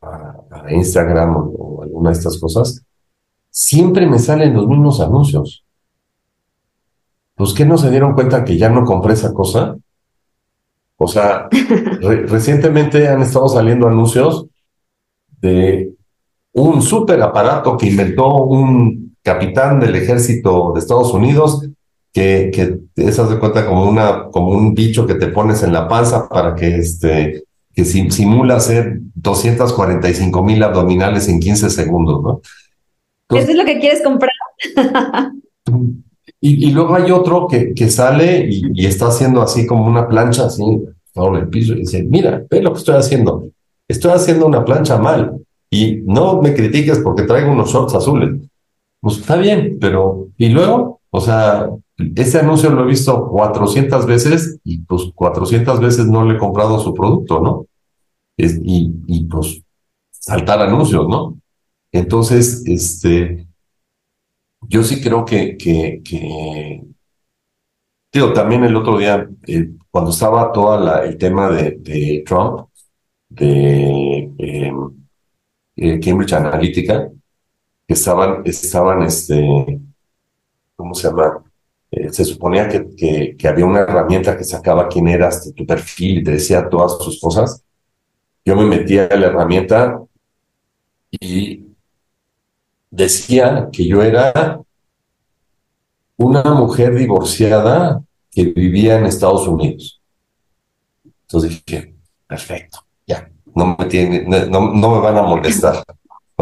[0.01, 2.85] a, Instagram o, alguna de estas cosas,
[3.49, 5.63] siempre me salen los mismos anuncios.
[7.35, 9.75] Pues que no se dieron cuenta que ya no compré esa cosa.
[10.97, 11.49] O sea,
[12.01, 14.45] recientemente han estado saliendo anuncios
[15.41, 15.93] de
[16.53, 21.67] un super aparato que inventó un capitán del ejército de Estados Unidos,
[22.11, 25.87] que, que esas de cuenta como, una, como un bicho que te pones en la
[25.87, 32.41] panza para que, este, que simula hacer 245 mil abdominales en 15 segundos, ¿no?
[33.29, 34.31] Eso es lo que quieres comprar.
[36.39, 40.45] y, y, luego hay otro que, que sale y, está haciendo así como una plancha
[40.45, 40.63] así
[41.13, 43.47] sobre el piso y dice, mira, ve lo que estoy haciendo.
[43.87, 45.39] Estoy haciendo una plancha mal.
[45.71, 48.39] Y no me critiques porque traigo unos shorts azules.
[49.03, 51.01] Pues está bien, pero ¿y luego?
[51.11, 51.69] O sea,
[52.15, 56.79] ese anuncio lo he visto 400 veces y pues 400 veces no le he comprado
[56.79, 57.65] su producto, ¿no?
[58.37, 59.61] y, y pues
[60.11, 61.39] saltar anuncios, ¿no?
[61.91, 63.47] Entonces, este,
[64.69, 66.83] yo sí creo que, que,
[68.13, 72.69] digo, también el otro día, eh, cuando estaba todo el tema de, de Trump,
[73.29, 75.07] de em,
[75.75, 77.09] eh, Cambridge Analytica,
[77.87, 79.79] estaban, estaban, este,
[80.75, 81.43] ¿cómo se llama?
[81.91, 86.19] Eh, se suponía que, que, había una herramienta que sacaba quién eras de tu perfil
[86.19, 87.63] y te decía todas tus cosas.
[88.45, 90.01] Yo me metía a la herramienta
[91.11, 91.67] y
[92.89, 94.59] decía que yo era
[96.17, 100.01] una mujer divorciada que vivía en Estados Unidos.
[101.27, 101.95] Entonces dije,
[102.27, 105.83] perfecto, ya, no me, tiene, no me van a molestar.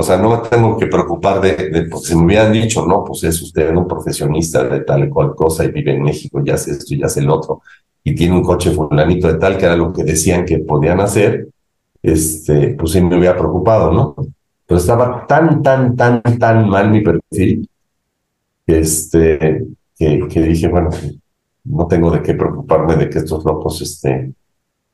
[0.01, 3.03] O sea, no me tengo que preocupar de, de, porque si me hubieran dicho, no,
[3.03, 6.55] pues es usted un profesionista de tal y cual cosa y vive en México, ya
[6.55, 7.61] hace esto y ya hace el otro,
[8.03, 11.49] y tiene un coche fulanito de tal, que era lo que decían que podían hacer,
[12.01, 14.15] este, pues sí me hubiera preocupado, ¿no?
[14.65, 17.69] Pero estaba tan, tan, tan, tan mal mi perfil,
[18.65, 20.89] este, que, que dije, bueno,
[21.65, 24.33] no tengo de qué preocuparme de que estos locos, este,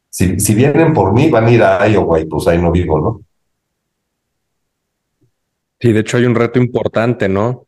[0.10, 3.00] si, si vienen por mí, van a ir a Iowa y pues ahí no vivo,
[3.00, 3.22] ¿no?
[5.80, 7.50] Sí, de hecho hay un reto importante, ¿no?
[7.50, 7.68] O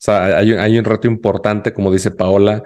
[0.00, 2.62] sea, hay, un reto importante, como dice Paola,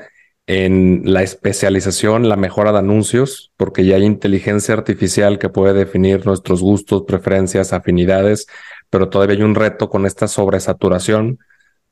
[0.46, 6.26] en la especialización, la mejora de anuncios, porque ya hay inteligencia artificial que puede definir
[6.26, 8.46] nuestros gustos, preferencias, afinidades,
[8.90, 11.38] pero todavía hay un reto con esta sobresaturación,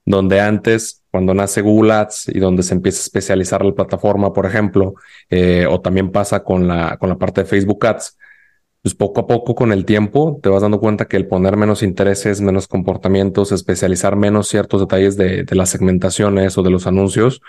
[0.05, 4.45] donde antes, cuando nace Google Ads y donde se empieza a especializar la plataforma, por
[4.45, 4.95] ejemplo,
[5.31, 8.19] eh, o también pasa con la, con la parte de Facebook Ads,
[8.83, 11.83] pues poco a poco con el tiempo te vas dando cuenta que el poner menos
[11.83, 17.43] intereses, menos comportamientos, especializar menos ciertos detalles de, las segmentaciones o de los anuncios,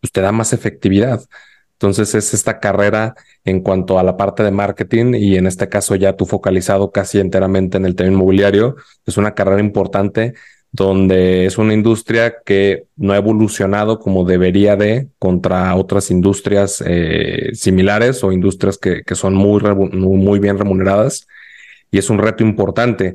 [0.00, 1.22] pues te da más efectividad.
[1.72, 3.14] Entonces es esta carrera
[3.44, 7.18] en cuanto a la parte de marketing y en este caso ya tú focalizado casi
[7.20, 10.34] enteramente en el tema inmobiliario, es una carrera importante
[10.70, 17.50] donde es una industria que no ha evolucionado como debería de contra otras industrias eh,
[17.54, 21.26] similares o industrias que, que son muy, muy bien remuneradas
[21.90, 23.14] y es un reto importante.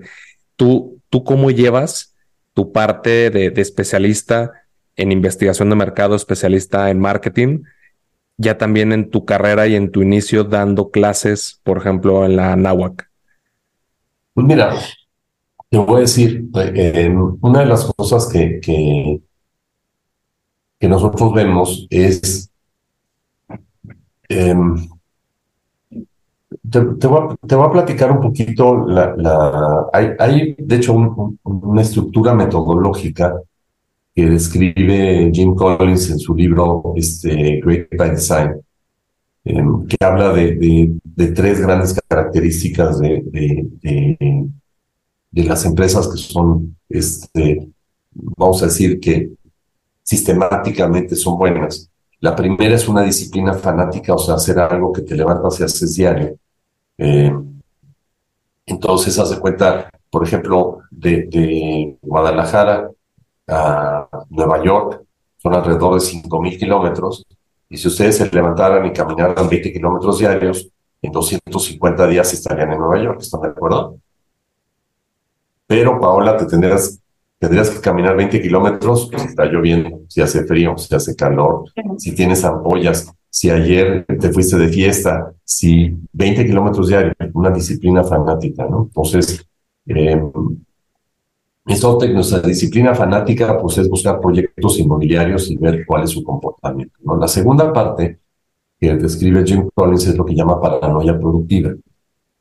[0.56, 2.16] ¿Tú, tú cómo llevas
[2.54, 4.52] tu parte de, especialista
[4.96, 7.64] en investigación de mercado, especialista en marketing,
[8.38, 12.56] ya también en tu carrera y en tu inicio dando clases, por ejemplo, en la
[12.56, 13.10] NAWAC?
[14.34, 14.76] Pues mira,
[15.74, 19.20] te voy a decir, eh, una de las cosas que, que,
[20.88, 22.52] nosotros vemos es,
[24.30, 24.76] em,
[26.70, 30.94] te, voy a, te, voy a, platicar un poquito, la, la hay, hay, de hecho
[30.94, 33.42] una estructura metodológica
[34.14, 38.62] que describe Jim Collins en su libro este, Great by Design,
[39.46, 43.24] em, que habla de, de, tres grandes características de
[45.34, 47.68] de las empresas que son, este,
[48.12, 49.32] vamos a decir que
[50.04, 51.90] sistemáticamente son buenas.
[52.20, 55.96] La primera es una disciplina fanática, o sea, hacer algo que te levantas y haces
[55.96, 56.38] diario.
[57.00, 57.34] Eh,
[58.68, 62.92] entonces, haz de cuenta, por ejemplo, de, de, Guadalajara
[63.48, 65.04] a Nueva York,
[65.38, 67.26] son alrededor de 5.000 kilómetros,
[67.70, 70.70] y si ustedes se levantaran y caminaran 20 kilómetros diarios,
[71.02, 73.98] en 250 días estarían en Nueva York, ¿están de acuerdo?
[75.68, 77.00] Pero, Paola, te tendrías,
[77.40, 81.66] tendrías que caminar 20 kilómetros si está lloviendo, si hace frío, si hace calor,
[81.98, 88.04] si tienes ampollas, si ayer te fuiste de fiesta, si 20 kilómetros diarios, una disciplina
[88.04, 88.84] fanática, ¿no?
[88.84, 89.46] Entonces,
[89.88, 90.22] eh,
[91.66, 97.00] eso, nuestra disciplina fanática, pues es buscar proyectos inmobiliarios y ver cuál es su comportamiento.
[97.04, 97.16] ¿no?
[97.18, 98.20] La segunda parte
[98.78, 101.74] que describe Jim Collins es lo que llama paranoia productiva.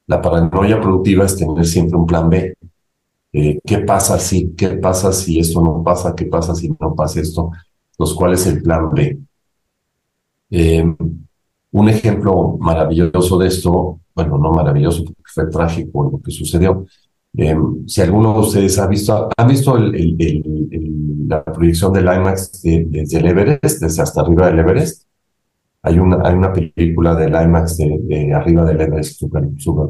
[0.08, 2.54] La paranoia productiva es tener siempre un plan B.
[3.32, 4.52] Eh, ¿Qué pasa si?
[4.54, 6.14] ¿Qué pasa si esto no pasa?
[6.14, 7.50] ¿Qué pasa si no pasa esto?
[7.98, 9.18] Los cuales el plan B.
[10.50, 10.96] Eh,
[11.72, 16.84] un ejemplo maravilloso de esto, bueno, no maravilloso, porque fue trágico lo que sucedió,
[17.34, 23.26] eh, si alguno de ustedes ha visto, ha visto la proyección del IMAX desde el
[23.26, 25.04] Everest, desde hasta arriba del Everest.
[25.82, 29.44] Hay una, hay una película del IMAX de, arriba del Everest súper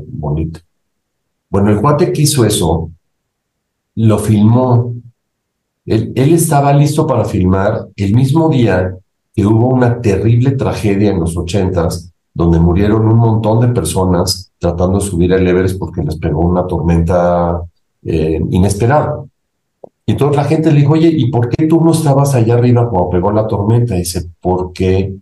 [0.07, 0.61] bonita.
[1.51, 2.91] Bueno, el cuate que hizo eso,
[3.97, 4.95] lo filmó.
[5.85, 8.97] Él, estaba listo para filmar el mismo día
[9.35, 14.99] que hubo una terrible tragedia en los ochentas, donde murieron un montón de personas tratando
[14.99, 17.61] de subir el Everest porque les pegó una tormenta
[18.05, 19.25] eh, inesperada.
[20.07, 22.89] Y entonces la gente le dijo, oye, ¿y por qué tú no estabas allá arriba
[22.89, 23.95] cuando pegó la tormenta?
[23.95, 25.15] Dice, porque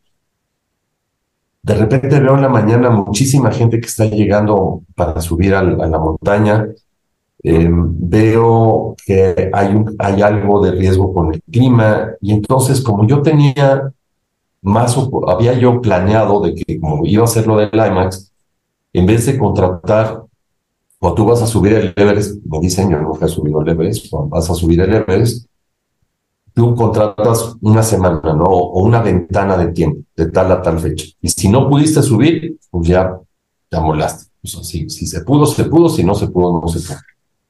[1.63, 5.99] de repente veo en la mañana muchísima gente que está llegando para subir a, la
[5.99, 6.67] montaña.
[7.43, 13.07] Em, veo que hay, un, hay algo de riesgo con el clima y entonces como
[13.07, 13.93] yo tenía
[14.63, 14.95] más,
[15.27, 18.31] había yo planeado de que como iba a hacer lo del IMAX,
[18.93, 20.23] en vez de contratar,
[20.99, 24.11] cuando tú vas a subir el Everest, me dicen, yo nunca he subido el Everest,
[24.11, 25.47] cuando vas a subir el Everest,
[26.53, 28.45] tú contratas una semana, ¿no?
[28.45, 31.07] O una ventana de tiempo, de tal a tal fecha.
[31.23, 33.19] Y si no pudiste subir, pues ya
[33.69, 34.31] te amolaste.
[34.43, 36.99] O sea, si, se pudo, se pudo, si no se pudo, no se pudo.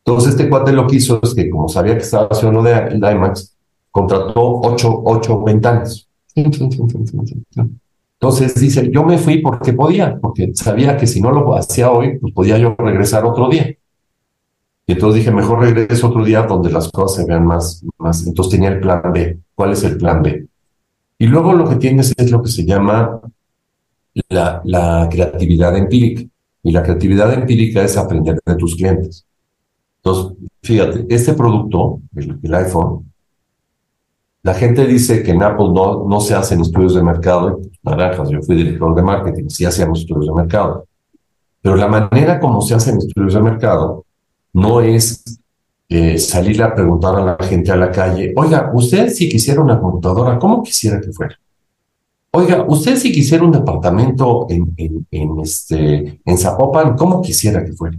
[0.04, 3.56] Entonces este cuate lo que hizo es que, como sabía que estaba haciendo de IMAX,
[3.90, 6.08] contrató ocho, ocho ventanas.
[8.20, 12.18] Entonces dice, yo me fui porque podía, porque sabía que si no lo hacía hoy,
[12.18, 13.74] pues podía yo regresar otro día.
[14.86, 18.26] Y entonces dije, mejor regreso otro día donde las cosas se vean más, más.
[18.26, 19.38] Entonces tenía el plan B.
[19.54, 20.46] ¿Cuál es el plan B?
[21.18, 23.20] Y luego lo que tienes es lo que se llama
[24.28, 26.22] la, la creatividad empírica.
[26.62, 29.24] Y la creatividad empírica es aprender de tus clientes.
[30.02, 33.10] Entonces, fíjate, este producto, el iPhone,
[34.42, 37.60] la gente dice que en Apple no, no se hacen estudios de mercado.
[37.82, 40.86] Naranjas, yo fui director de marketing, sí hacíamos estudios de mercado.
[41.60, 44.06] Pero la manera como se hacen estudios de mercado
[44.54, 45.22] no es
[45.90, 49.78] eh, salir a preguntar a la gente a la calle, oiga, usted si quisiera una
[49.78, 51.38] computadora, ¿cómo quisiera que fuera?
[52.32, 54.72] Oiga, usted si quisiera un departamento en,
[55.10, 57.98] en, este, en Zapopan, ¿cómo quisiera que fuera?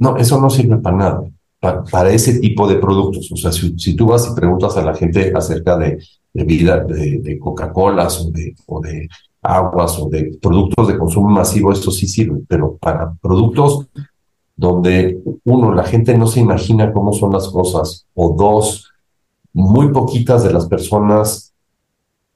[0.00, 1.22] No, eso no sirve para nada
[1.60, 3.30] para, ese tipo de productos.
[3.30, 5.98] O sea, si, tú vas y preguntas a la gente acerca de,
[6.32, 9.08] de vida, de, Coca-Cola o de, o de
[9.42, 13.86] aguas o de productos de consumo masivo, esto sí sirve, pero para productos
[14.56, 18.90] donde uno, la gente no se imagina cómo son las cosas, o dos,
[19.54, 21.54] muy poquitas de las personas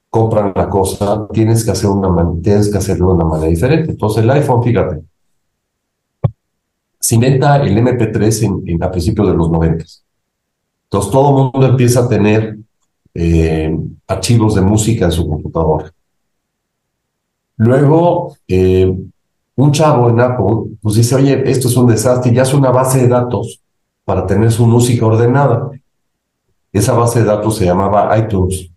[0.09, 2.09] compran la cosa, tienes que hacer una
[2.41, 3.91] tienes que hacerlo de una manera diferente.
[3.91, 5.03] Entonces el iPhone, fíjate,
[7.05, 9.85] se inventa el MP3 en, a principios de los 90.
[10.85, 12.57] Entonces todo el mundo empieza a tener
[13.13, 15.93] eh, archivos de música en su computadora.
[17.57, 18.91] Luego, eh,
[19.55, 23.03] un chavo en Apple pues dice, oye, esto es un desastre, ya es una base
[23.03, 23.61] de datos
[24.03, 25.69] para tener su música ordenada.
[26.73, 28.71] Esa base de datos se llamaba iTunes.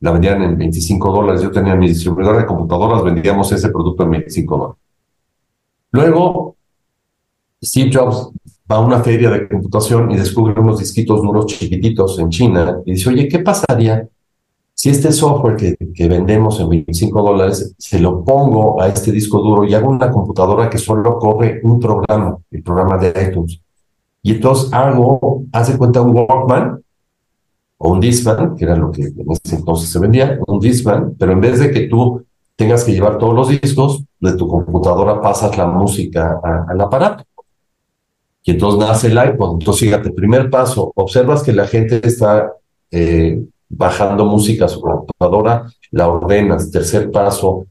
[0.00, 1.40] La vendían en 25 dólares.
[1.40, 4.82] Yo tenía mi distribuidor de computadoras, vendíamos ese producto en 25 dólares.
[5.92, 6.56] Luego,
[7.62, 8.30] Steve Jobs
[8.70, 12.92] va a una feria de computación y descubre unos disquitos duros chiquititos en China y
[12.92, 14.08] dice, oye, ¿qué pasaría
[14.72, 19.64] si este software que, vendemos en 25 dólares se lo pongo a este disco duro
[19.64, 23.60] y hago una computadora que solo corre un programa, el programa de iTunes?
[24.22, 26.82] Y entonces hago, hace cuenta un Walkman
[27.76, 31.32] o un Discman, que era lo que en ese entonces se vendía, un Discman, pero
[31.32, 32.24] en vez de que tú
[32.56, 37.24] tengas que llevar todos los discos, de tu computadora pasas la música al aparato.
[38.42, 39.54] Y entonces nace el iPod.
[39.60, 42.52] Entonces, fíjate, primer paso, observas que la gente está
[42.90, 46.70] eh, bajando música a su computadora, la ordenas.
[46.70, 47.66] Tercer paso,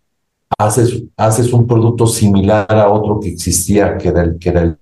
[0.58, 4.78] haces, haces un producto similar a otro que existía, que era el, que era el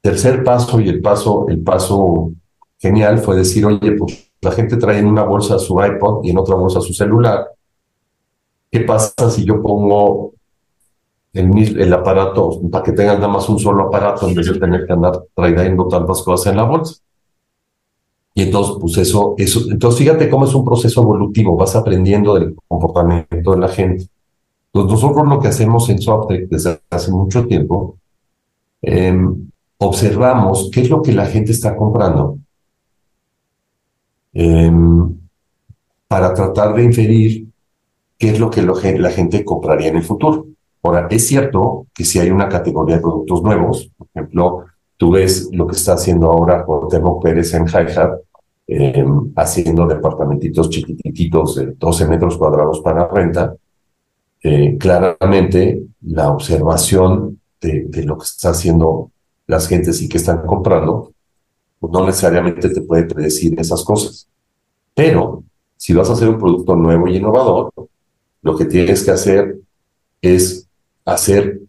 [0.00, 2.32] Tercer paso y el paso, el paso
[2.78, 6.38] genial fue decir, oye, pues la gente trae en una bolsa su iPod y en
[6.38, 7.48] otra bolsa su celular.
[8.70, 10.34] ¿Qué pasa si yo pongo
[11.38, 14.92] el, aparato para que tengan nada más un solo aparato en vez de tener que
[14.92, 16.96] andar trayendo tantas cosas en la bolsa?
[18.34, 22.54] Y entonces, pues eso, eso, entonces fíjate cómo es un proceso evolutivo, vas aprendiendo del
[22.68, 24.06] comportamiento de la gente.
[24.72, 27.96] Entonces, nosotros lo que hacemos en Softec desde hace mucho tiempo,
[28.82, 32.38] em, observamos qué es lo que la gente está comprando
[34.32, 35.16] em,
[36.06, 37.48] para tratar de inferir
[38.18, 40.46] qué es lo que la gente compraría en el futuro.
[40.82, 44.64] Ahora, es cierto que si hay una categoría de productos nuevos, por ejemplo,
[44.96, 48.20] tú ves lo que está haciendo ahora Cuauhtémoc Pérez en Hi-Hat,
[48.66, 53.54] em, haciendo departamentitos chiquititos de 12 metros cuadrados para renta,
[54.42, 59.10] eh, claramente la observación de, de, lo que está haciendo
[59.46, 61.12] las gentes y que están comprando,
[61.80, 64.28] pues no necesariamente te puede predecir esas cosas.
[64.94, 65.42] Pero
[65.76, 67.72] si vas a hacer un producto nuevo y innovador,
[68.42, 69.58] lo que tienes que hacer
[70.20, 70.67] es
[71.08, 71.60] hacer,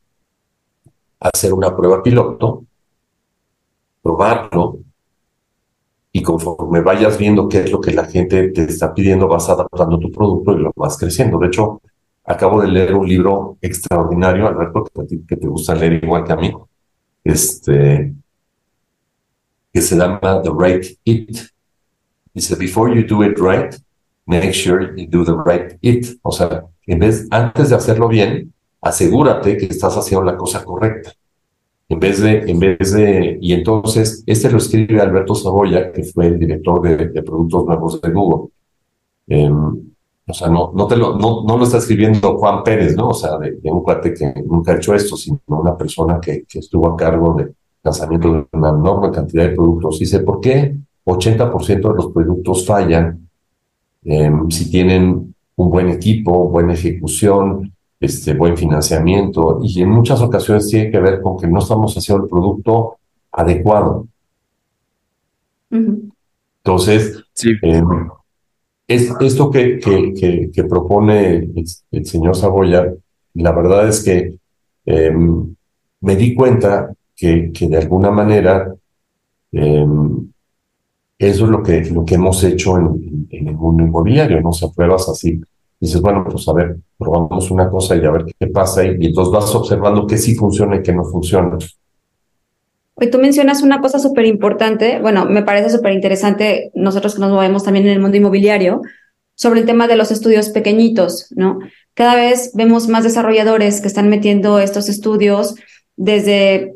[1.19, 2.65] hacer una prueba piloto,
[4.01, 4.79] probarlo,
[6.11, 9.99] y conforme vayas viendo qué es lo que la gente te está pidiendo, vas adaptando
[9.99, 11.37] tu producto y lo vas creciendo.
[11.37, 11.81] De hecho,
[12.25, 16.35] acabo de leer un libro extraordinario, Alberto, que, que te gusta leer igual que a
[16.35, 16.51] mí,
[17.23, 18.13] este,
[19.71, 21.37] que se llama The Right It.
[22.33, 23.75] Dice, before you do it right,
[24.25, 26.17] make sure you do the right it.
[26.23, 28.51] O sea, en vez, antes de hacerlo bien,
[28.81, 31.11] asegúrate que estás haciendo la cosa correcta.
[31.87, 36.27] En vez de, en vez de, y entonces, este lo escribe Alberto Saboya, que fue
[36.27, 38.51] el director de, productos nuevos de Google.
[39.27, 39.91] Em,
[40.27, 43.09] o sea, no, no, te lo, está escribiendo Juan Pérez, ¿no?
[43.09, 46.59] O sea, de, un cuate que nunca ha hecho esto, sino una persona que, que
[46.59, 47.51] estuvo a cargo de
[47.83, 49.97] lanzamiento de una enorme cantidad de productos.
[49.97, 50.75] Dice, ¿por qué
[51.05, 53.27] 80% de los productos fallan
[54.03, 59.59] em, si tienen un buen equipo, buena ejecución, este, buen financiamiento?
[59.63, 62.97] Y en muchas ocasiones tiene que ver con que no estamos haciendo el producto
[63.31, 64.07] adecuado.
[65.69, 67.51] Entonces, sí.
[67.61, 68.09] Em,
[68.87, 71.49] es, esto que, que, que, propone
[71.91, 72.91] el, señor Saboya,
[73.35, 74.33] la verdad es que
[74.85, 75.55] em,
[76.01, 78.73] me di cuenta que, que de alguna manera
[79.51, 80.29] em,
[81.19, 84.53] eso es lo que, lo que hemos hecho en, en, el mundo inmobiliario, ¿no?
[84.53, 85.39] se pruebas así.
[85.79, 89.07] Dices, bueno, pues a ver, probamos una cosa y a ver qué pasa, y, y
[89.07, 91.57] entonces vas observando qué sí funciona y qué no funciona.
[92.95, 97.31] Hoy tú mencionas una cosa súper importante, bueno, me parece súper interesante nosotros que nos
[97.31, 98.81] movemos también en el mundo inmobiliario,
[99.35, 101.59] sobre el tema de los estudios pequeñitos, ¿no?
[101.93, 105.55] Cada vez vemos más desarrolladores que están metiendo estos estudios
[105.95, 106.73] desde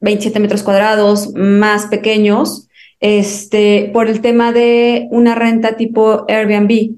[0.00, 2.68] 27 metros cuadrados, más pequeños,
[3.00, 6.96] este, por el tema de una renta tipo Airbnb.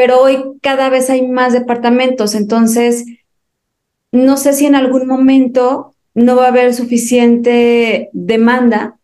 [0.00, 3.04] Pero hoy cada vez hay más departamentos, entonces
[4.10, 8.96] no sé si en algún momento no va a haber suficiente demanda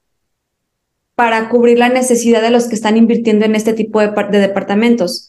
[1.14, 5.28] para cubrir la necesidad de los que están invirtiendo en este tipo de, departamentos.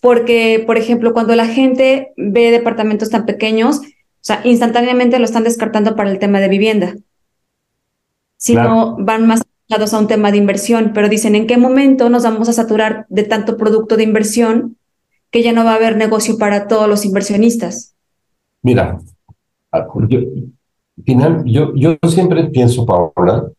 [0.00, 3.82] Porque, por ejemplo, cuando la gente ve departamentos tan pequeños, o
[4.20, 6.96] sea, instantáneamente lo están descartando para el tema de vivienda.
[8.36, 12.24] Si no, van más a un tema de inversión, pero dicen, ¿en qué momento nos
[12.24, 14.76] vamos a saturar de tanto producto de inversión
[15.34, 17.96] que ya no va a haber negocio para todos los inversionistas?
[18.62, 19.00] Mira,
[21.04, 23.50] final, yo, yo siempre pienso, Paola,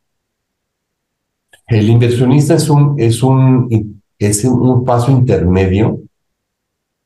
[1.67, 5.99] el inversionista es un, es un, es un paso intermedio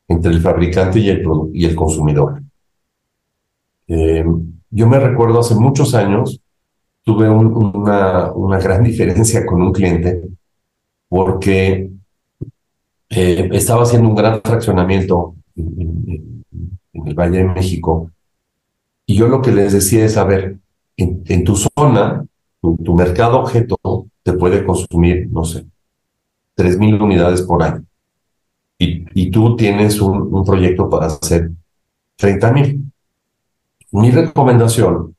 [0.06, 2.40] entre el fabricante y el, y el consumidor.
[3.88, 4.24] Eh,
[4.70, 6.40] yo me recuerdo hace muchos años,
[7.02, 10.28] tuve una, una gran diferencia con un cliente
[11.08, 11.90] porque
[13.10, 16.44] eh, estaba haciendo un gran fraccionamiento en,
[16.92, 18.10] el Valle de México
[19.06, 20.58] y yo lo que les decía es, a ver,
[20.96, 22.24] en, tu zona,
[22.60, 25.66] tu, mercado objeto te puede consumir, no sé,
[26.56, 27.84] 3.000 unidades por año.
[28.78, 31.50] Y, tú tienes un, un, proyecto para hacer
[32.18, 32.92] 30.000.
[33.92, 35.16] Mi recomendación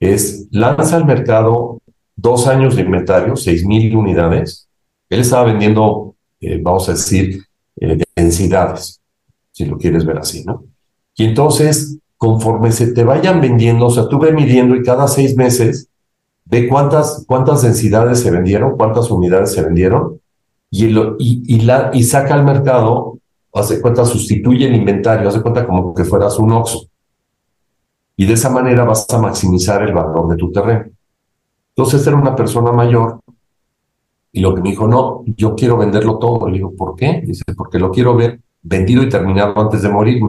[0.00, 1.82] es lanza al mercado
[2.16, 4.68] dos años de inventario, 6.000 unidades.
[5.10, 6.13] Él estaba vendiendo,
[6.46, 7.42] eh, vamos a decir,
[7.80, 9.00] eh, densidades,
[9.52, 10.64] si lo quieres ver así, ¿no?
[11.16, 15.36] Y entonces conforme se te vayan vendiendo, o sea, tú ve midiendo y cada seis
[15.36, 15.88] meses
[16.46, 20.20] ve cuántas, cuántas densidades se vendieron, cuántas unidades se vendieron,
[20.70, 23.18] y, y, y, la, y saca al mercado,
[23.52, 26.88] hace cuenta, sustituye el inventario, hace cuenta como que fueras un OXO.
[28.16, 30.86] Y de esa manera vas a maximizar el valor de tu terreno.
[31.76, 33.20] Entonces, era una persona mayor
[34.36, 36.48] Y lo que me dijo, no, yo quiero venderlo todo.
[36.48, 37.22] Le digo, ¿por qué?
[37.24, 40.20] Dice, porque lo quiero ver vendido y terminado antes de morir.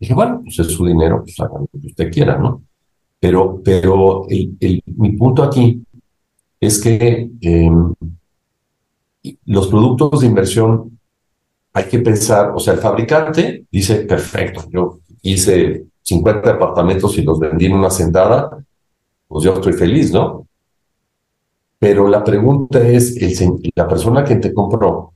[0.00, 2.62] Dije, bueno, pues es su dinero, pues haga lo que usted quiera, ¿no?
[3.20, 5.82] Pero, pero mi punto aquí
[6.58, 7.94] es que em,
[9.44, 10.98] los productos de inversión
[11.74, 17.38] hay que pensar, o sea, el fabricante dice, perfecto, yo hice 50 departamentos y los
[17.38, 18.64] vendí en una sentada,
[19.28, 20.45] pues yo estoy feliz, ¿no?
[21.78, 25.12] Pero la pregunta es, el, la persona que te compró,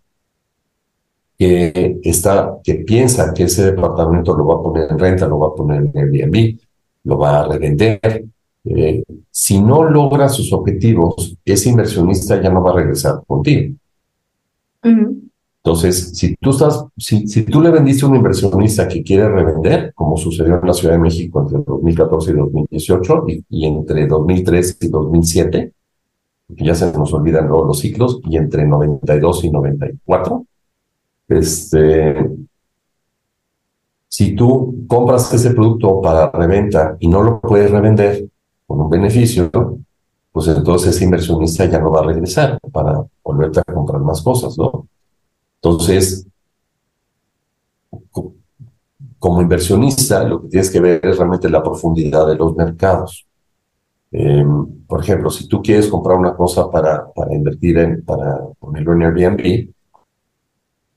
[1.38, 5.48] que está, que piensa que ese departamento lo va a poner en renta, lo va
[5.48, 6.58] a poner en Airbnb,
[7.04, 8.26] lo va a revender,
[8.64, 13.74] eh, si no logra sus objetivos, ese inversionista ya no va a regresar contigo.
[14.82, 19.92] Entonces, si tú estás, si, si tú le vendiste a un inversionista que quiere revender,
[19.94, 24.88] como sucedió en la Ciudad de México entre 2014 y 2018 y, entre 2003 y
[24.88, 25.72] 2007,
[26.56, 30.44] que ya se nos olvidan luego los ciclos, y entre 92 y 94,
[31.28, 32.30] este,
[34.08, 38.28] si tú compras ese producto para reventa y no lo puedes revender
[38.66, 39.50] con un beneficio,
[40.32, 44.56] pues entonces ese inversionista ya no va a regresar para volverte a comprar más cosas,
[44.58, 44.86] ¿no?
[45.56, 46.26] Entonces,
[49.18, 53.26] como inversionista, lo que tienes que ver es realmente la profundidad de los mercados.
[54.12, 58.92] Em, por ejemplo, si tú quieres comprar una cosa para, para invertir en, para ponerlo
[58.94, 59.72] en Airbnb,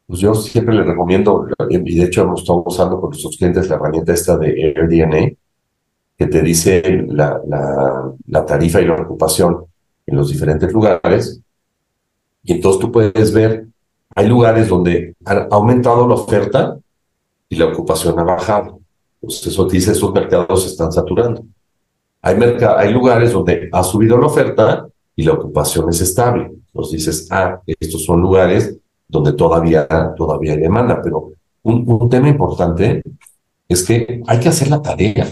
[0.08, 3.76] pues yo siempre le recomiendo, y de hecho hemos estado usando con nuestros clientes la
[3.76, 5.32] herramienta esta de AirDNA,
[6.18, 9.66] que te dice la, la, la tarifa y la ocupación
[10.06, 11.42] en los diferentes lugares.
[12.44, 13.68] Y entonces tú puedes ver
[14.16, 16.78] hay lugares donde ha aumentado la oferta
[17.50, 18.80] y la ocupación ha bajado.
[19.22, 21.44] Entonces eso dice, esos mercados se están saturando.
[22.24, 22.36] Hay,
[22.78, 26.52] hay lugares donde ha subido la oferta y la ocupación es estable.
[26.74, 28.76] Entonces dices, ah, estos son lugares
[29.08, 31.00] donde todavía, todavía hay demanda.
[31.04, 33.04] Pero un, un tema importante
[33.70, 35.28] es que hay que hacer la tarea.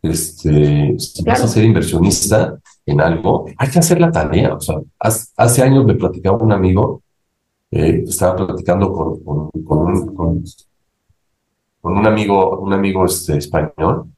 [0.00, 4.54] Este, si vas a ser inversionista en algo, hay que hacer la tarea.
[4.54, 4.76] O sea,
[5.36, 7.02] hace años me platicaba un amigo
[7.76, 9.18] eh, estaba platicando con,
[9.64, 10.44] con, un, con,
[11.82, 14.12] un, amigo, un amigo este, español,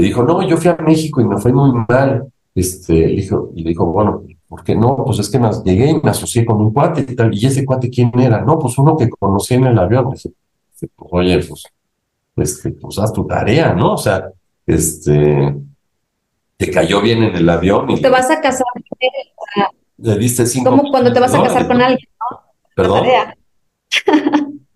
[0.00, 2.26] y dijo, no, yo fui a México y me fue muy mal.
[2.54, 5.04] Este, dijo, y dijo, bueno, ¿por qué no?
[5.04, 7.34] Pues es que me, llegué y me asocié con un cuate y tal.
[7.34, 8.40] ¿Y ese cuate quién era?
[8.40, 10.10] No, pues uno que conocí en el avión.
[10.10, 10.30] Dije,
[10.74, 11.64] pues, oye, pues,
[12.34, 13.92] pues, pues haz tu tarea, ¿no?
[13.92, 14.30] O sea,
[14.66, 15.54] este,
[16.56, 17.90] te cayó bien en el avión.
[17.90, 18.64] Y te vas a casar.
[19.98, 20.70] Le diste cinco.
[20.70, 22.40] Como cuando te vas a casar con alguien, ¿no?
[22.74, 23.06] ¿Perdón?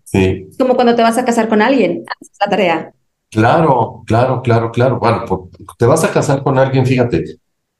[0.03, 0.47] sí.
[0.51, 2.93] Es como cuando te vas a casar con alguien, haces la tarea.
[3.31, 4.99] Claro, claro, claro, claro.
[4.99, 5.41] Bueno, pues,
[5.77, 7.23] te vas a casar con alguien, fíjate.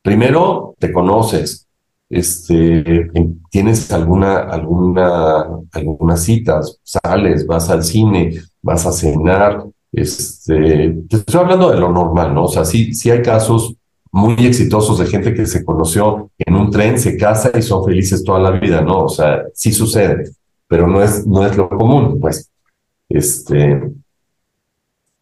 [0.01, 1.67] Primero te conoces,
[2.09, 3.09] este,
[3.49, 11.39] tienes alguna, alguna, algunas citas, sales, vas al cine, vas a cenar, este, te estoy
[11.41, 12.43] hablando de lo normal, ¿no?
[12.45, 13.75] O sea, sí, sí hay casos
[14.11, 18.23] muy exitosos de gente que se conoció en un tren, se casa y son felices
[18.23, 19.05] toda la vida, ¿no?
[19.05, 20.29] O sea, sí sucede,
[20.67, 22.51] pero no es, no es lo común, pues.
[23.09, 23.81] Este,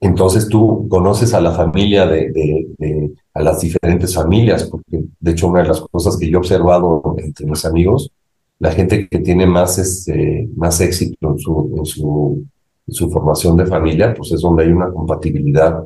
[0.03, 5.61] entonces tú conoces a la familia de, a las diferentes familias, porque de hecho una
[5.61, 8.11] de las cosas que yo he observado entre mis amigos,
[8.59, 12.45] la gente que tiene más, este, más éxito en su, en su,
[12.85, 15.83] en su formación de familia, pues es donde hay una compatibilidad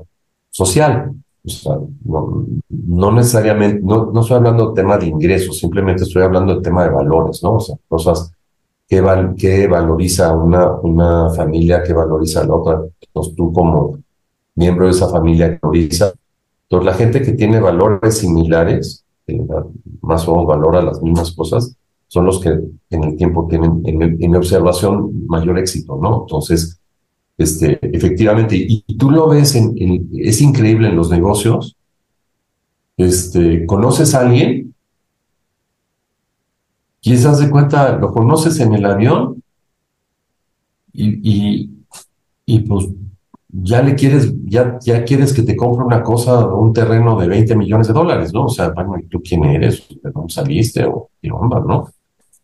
[0.49, 1.11] social.
[1.45, 6.23] O sea, no, no necesariamente, no, no estoy hablando de tema de ingresos, simplemente estoy
[6.23, 7.55] hablando del tema de valores, ¿no?
[7.55, 8.31] O sea, cosas
[8.87, 12.81] que, val, que valoriza una, una familia, que valoriza la otra.
[12.99, 13.99] Entonces tú como
[14.57, 16.11] miembro de esa familia valoriza.
[16.63, 19.05] Entonces la gente que tiene valores similares,
[20.01, 21.77] más o menos valora las mismas cosas,
[22.07, 26.21] son los que en el tiempo tienen, en, observación, mayor éxito, ¿no?
[26.21, 26.79] Entonces,
[27.37, 29.75] este, efectivamente, y, tú lo ves, en,
[30.13, 31.75] es increíble en los negocios.
[32.95, 34.73] Este, conoces a alguien,
[36.99, 39.43] quizás de cuenta, lo conoces en el avión
[40.93, 41.69] y,
[42.45, 42.87] y, pues
[43.49, 47.55] ya le quieres, ya, ya quieres que te compre una cosa, un terreno de 20
[47.55, 48.45] millones de dólares, ¿no?
[48.45, 49.87] O sea, bueno, ¿tú quién eres?
[49.89, 50.85] ¿De dónde saliste?
[50.85, 51.89] ¿O qué onda, no?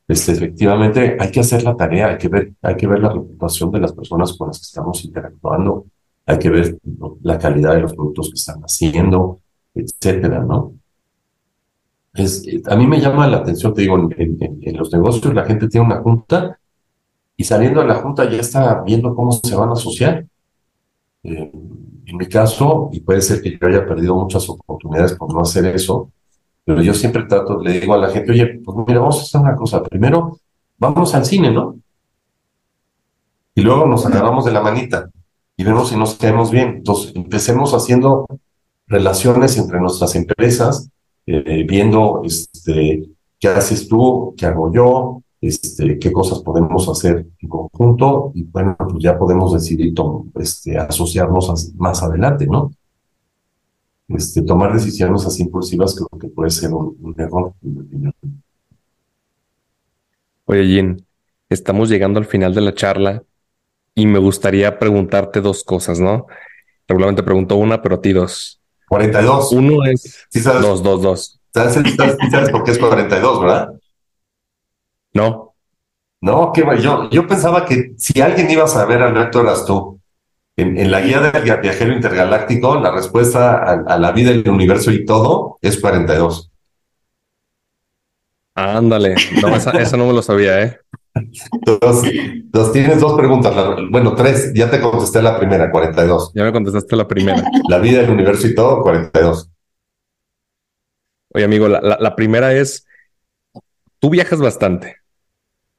[0.08, 3.72] Este, efectivamente hay que hacer la tarea, hay que ver, hay que ver la reputación
[3.72, 5.86] de las personas con las que estamos interactuando,
[6.26, 6.78] hay que ver
[7.22, 9.42] la calidad de los productos que están haciendo,
[9.74, 10.74] etcétera, ¿no?
[12.14, 15.88] Es, a mí me llama la atención, te digo, en, los negocios la gente tiene
[15.88, 16.60] una junta
[17.36, 20.26] y saliendo de la junta ya está viendo cómo se van a asociar.
[21.24, 21.52] Eh,
[22.06, 25.66] en mi caso, y puede ser que yo haya perdido muchas oportunidades por no hacer
[25.68, 26.12] eso,
[26.66, 29.42] Pero yo siempre trato, le digo a la gente, oye, pues mira, vamos a hacer
[29.42, 29.84] una cosa.
[29.84, 30.40] Primero,
[30.78, 31.78] vamos al cine, ¿no?
[33.56, 35.10] Y luego nos agarramos de la manita
[35.58, 36.70] y vemos si nos quedamos bien.
[36.78, 38.28] Entonces, empecemos haciendo
[38.88, 40.90] relaciones entre nuestras empresas,
[41.26, 43.10] eh, viendo este,
[43.40, 48.78] qué haces tú, qué hago yo, este, qué cosas podemos hacer en conjunto y bueno,
[48.78, 49.94] pues ya podemos decidir
[50.36, 52.72] este, asociarnos más adelante, ¿no?
[54.08, 57.54] Este, tomar decisiones así impulsivas creo que puede ser un, error,
[60.46, 61.06] Oye, Jin,
[61.50, 63.24] estamos llegando al final de la charla
[63.96, 66.26] y me gustaría preguntarte dos cosas, ¿no?
[66.88, 68.62] Regularmente pregunto una, pero a ti dos.
[68.88, 69.52] 42.
[69.52, 70.26] Uno es...
[70.30, 71.40] Sí sabes, dos, dos, dos.
[71.54, 71.74] ¿Sabes,
[72.32, 73.70] sabes, por qué es 42, verdad?
[75.14, 75.54] No.
[76.24, 80.00] No, qué yo, yo pensaba que si alguien iba a saber al reto eras tú.
[80.56, 85.58] En, la guía del viajero intergaláctico, la respuesta a, la vida, el universo y todo
[85.62, 86.50] es 42.
[88.56, 90.80] Ándale, no, esa, no me lo sabía, ¿eh?
[91.52, 93.54] Entonces, tienes dos preguntas,
[93.90, 96.32] bueno, tres, ya te contesté la primera, 42.
[96.34, 97.44] Ya me contestaste la primera.
[97.68, 99.50] La vida, el universo y todo, 42.
[101.34, 102.86] Oye, amigo, la primera es,
[104.00, 105.03] tú viajas bastante.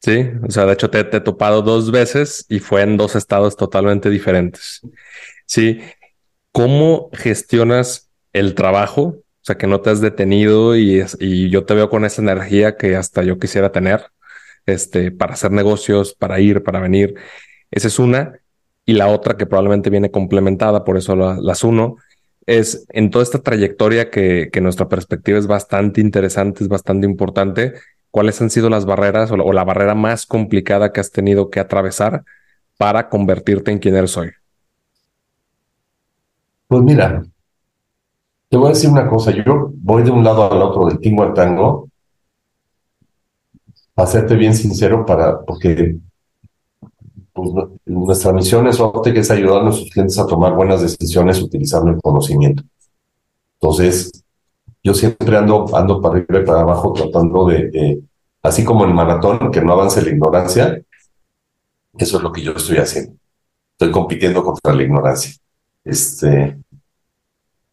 [0.05, 3.57] Sí, o sea, de hecho te, he topado dos veces y fue en dos estados
[3.57, 4.82] totalmente diferentes.
[5.46, 5.80] Sí,
[6.52, 9.02] ¿cómo gestionas el trabajo?
[9.02, 12.76] O sea, que no te has detenido y, y yo te veo con esa energía
[12.76, 14.05] que hasta yo quisiera tener,
[14.66, 17.14] este, para hacer negocios, para ir, para venir.
[17.70, 18.38] Esa es una.
[18.84, 21.96] Y la otra que probablemente viene complementada, por eso las uno,
[22.44, 27.72] es en toda esta trayectoria que, que nuestra perspectiva es bastante interesante, es bastante importante
[28.14, 32.22] ¿cuáles han sido las barreras o la, barrera más complicada que has tenido que atravesar
[32.78, 34.30] para convertirte en quien eres hoy?
[36.68, 37.24] Pues mira,
[38.48, 39.32] te voy a decir una cosa.
[39.32, 41.88] Yo voy de un lado al otro del tingo al tango,
[43.96, 45.96] a serte bien sincero, para, porque
[47.32, 47.50] pues,
[47.84, 52.62] nuestra misión es, es ayudar a nuestros clientes a tomar buenas decisiones utilizando el conocimiento.
[53.60, 54.24] Entonces,
[54.85, 58.03] yo siempre ando, ando para arriba y para abajo tratando de,
[58.43, 60.82] así como el maratón, que no avance la ignorancia,
[61.97, 63.16] eso es lo que yo estoy haciendo.
[63.72, 65.35] Estoy compitiendo contra la ignorancia.
[65.82, 66.59] Este,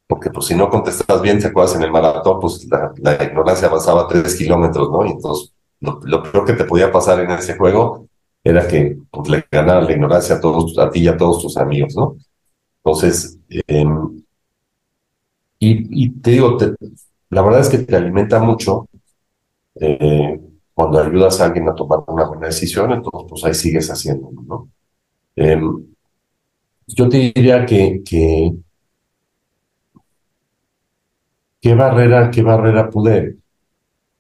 [0.08, 4.08] porque pues si no contestas bien, te acuerdas en el maratón, pues la, ignorancia avanzaba
[4.08, 5.06] tres kilómetros, ¿no?
[5.06, 8.08] Y entonces lo, peor que te podía pasar en ese juego
[8.44, 11.58] era que pues, le ganara la ignorancia a todos, a ti y a todos tus
[11.58, 12.16] amigos, ¿no?
[12.84, 13.86] Entonces, eh,
[15.64, 16.58] y, te digo,
[17.30, 18.88] la verdad es que te alimenta mucho
[19.76, 20.40] eh,
[20.74, 24.70] cuando ayudas a alguien a tomar una buena decisión, entonces pues ahí sigues haciéndolo, ¿no?
[25.36, 25.86] Em,
[26.88, 28.02] yo te diría que,
[31.62, 33.38] qué barrera, qué barrera pude,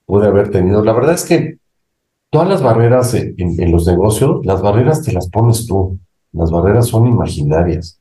[0.07, 0.83] haber tenido.
[0.83, 1.57] La verdad es que
[2.29, 5.99] todas las barreras en, los negocios, las barreras te las pones tú.
[6.33, 8.00] Las barreras son imaginarias.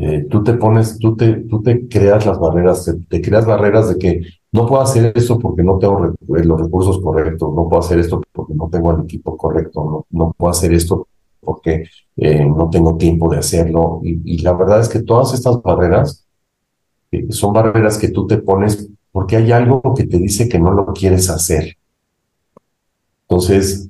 [0.00, 3.98] Eh, tú te pones, tú te, tú te creas las barreras, te, creas barreras de
[3.98, 4.22] que
[4.52, 8.22] no puedo hacer esto porque no tengo eh, los recursos correctos, no puedo hacer esto
[8.32, 11.08] porque no tengo el equipo correcto, no, no puedo hacer esto
[11.40, 11.86] porque
[12.16, 14.00] eh, no tengo tiempo de hacerlo.
[14.04, 16.24] Y, la verdad es que todas estas barreras
[17.30, 20.92] son barreras que tú te pones porque hay algo que te dice que no lo
[20.92, 21.76] quieres hacer.
[23.22, 23.88] Entonces,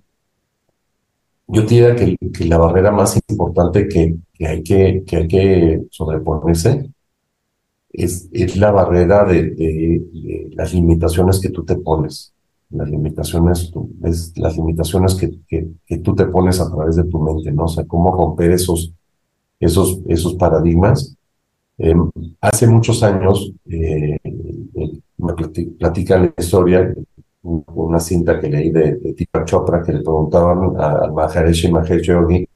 [1.48, 5.82] yo diría que, que la barrera más importante que, que, hay, que, que hay que
[5.90, 6.90] sobreponerse
[7.90, 12.34] es, es la barrera de, de, las limitaciones que tú te pones.
[12.70, 13.72] Las limitaciones,
[14.04, 17.64] es las limitaciones que, que, tú te pones a través de tu mente, ¿no?
[17.64, 18.92] O sea, cómo romper esos,
[19.58, 21.16] esos, esos paradigmas.
[21.78, 21.94] Eh,
[22.42, 24.18] hace muchos años, eh,
[25.16, 25.32] me
[25.78, 26.94] platica la historia
[27.48, 32.48] una cinta que leí de, de Chopra que le preguntaban al Maharishi Mahesh Yogi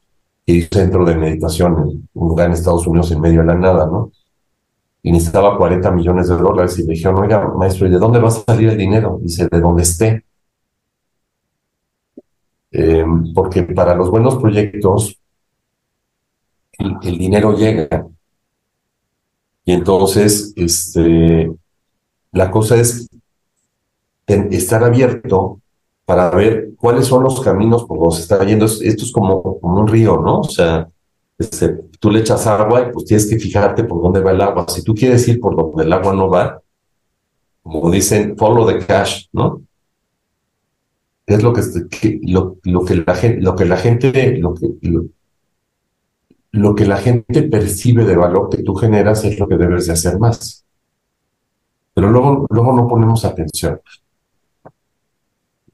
[0.44, 3.54] que hizo centro de meditación en un lugar en Estados Unidos en medio de la
[3.54, 4.12] nada, ¿no?
[5.02, 8.28] Y necesitaba 40 millones de dólares y le dijeron, oiga, maestro, ¿y de dónde va
[8.28, 9.18] a salir el dinero?
[9.20, 10.24] Dice, de donde esté.
[12.70, 15.18] Eh, porque para los buenos proyectos
[16.78, 18.08] el, el, dinero llega.
[19.64, 21.52] Y entonces, este,
[22.32, 23.08] la cosa es
[24.26, 25.60] estar abierto
[26.04, 28.66] para ver cuáles son los caminos por donde se está yendo.
[28.66, 30.40] Esto es como, un río, ¿no?
[30.40, 30.88] O sea,
[31.38, 34.66] este, tú le echas agua y pues tienes que fijarte por dónde va el agua.
[34.68, 36.60] Si tú quieres ir por donde el agua no va,
[37.62, 39.62] como dicen, follow the cash, ¿no?
[41.24, 41.62] Es lo que,
[42.24, 44.68] lo, lo, que la gente, lo que la gente, lo que,
[46.50, 49.92] lo que la gente percibe de valor que tú generas es lo que debes de
[49.92, 50.64] hacer más.
[51.94, 53.80] pero luego, luego no ponemos atención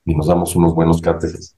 [0.09, 1.55] y nos damos unos buenos cárteles.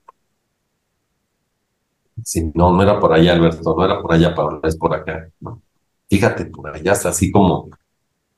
[2.23, 5.29] Si no, no era por allá, Alberto, no era por allá, Pablo, es por acá.
[5.39, 5.61] ¿no?
[6.09, 7.69] Fíjate, por allá está así como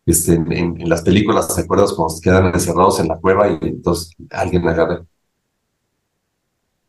[0.06, 4.14] este, en, las películas, ¿te acuerdas cuando se quedan encerrados en la cueva y entonces
[4.30, 5.04] alguien agarra?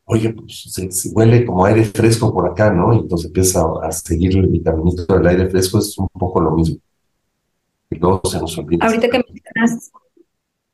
[0.04, 2.92] Oye, pues se, huele como aire fresco por acá, ¿no?
[2.92, 6.76] Y entonces empieza a, seguir el caminito del aire fresco, es un poco lo mismo.
[7.88, 8.84] Y luego se nos olvida.
[8.84, 9.90] Ahorita que mencionas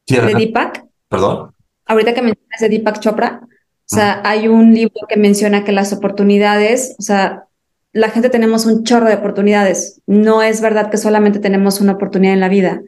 [0.09, 0.85] de Deepak.
[1.09, 1.55] ¿Perdón?
[1.91, 3.49] Ahorita que mencionas de Deepak Chopra, o
[3.85, 7.49] sea, hay un libro que menciona que las oportunidades, o sea,
[7.93, 10.01] la gente tenemos un chorro de oportunidades.
[10.07, 12.81] No es verdad que solamente tenemos una oportunidad en la vida.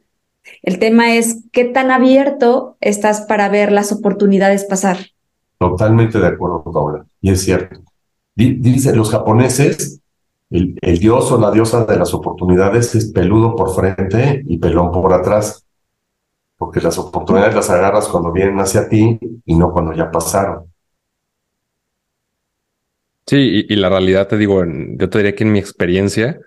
[0.62, 4.98] El tema es qué tan abierto estás para ver las oportunidades pasar.
[5.58, 7.04] Totalmente de acuerdo, Paula.
[7.20, 7.80] Y es cierto.
[8.36, 10.00] Dicen los japoneses,
[10.48, 14.92] el, el, dios o la diosa de las oportunidades es peludo por frente y pelón
[14.92, 15.64] por atrás.
[16.62, 20.72] Porque las oportunidades las agarras cuando vienen hacia ti y no cuando ya pasaron.
[23.26, 26.38] Sí, y, la realidad te digo, yo te diría que en mi experiencia,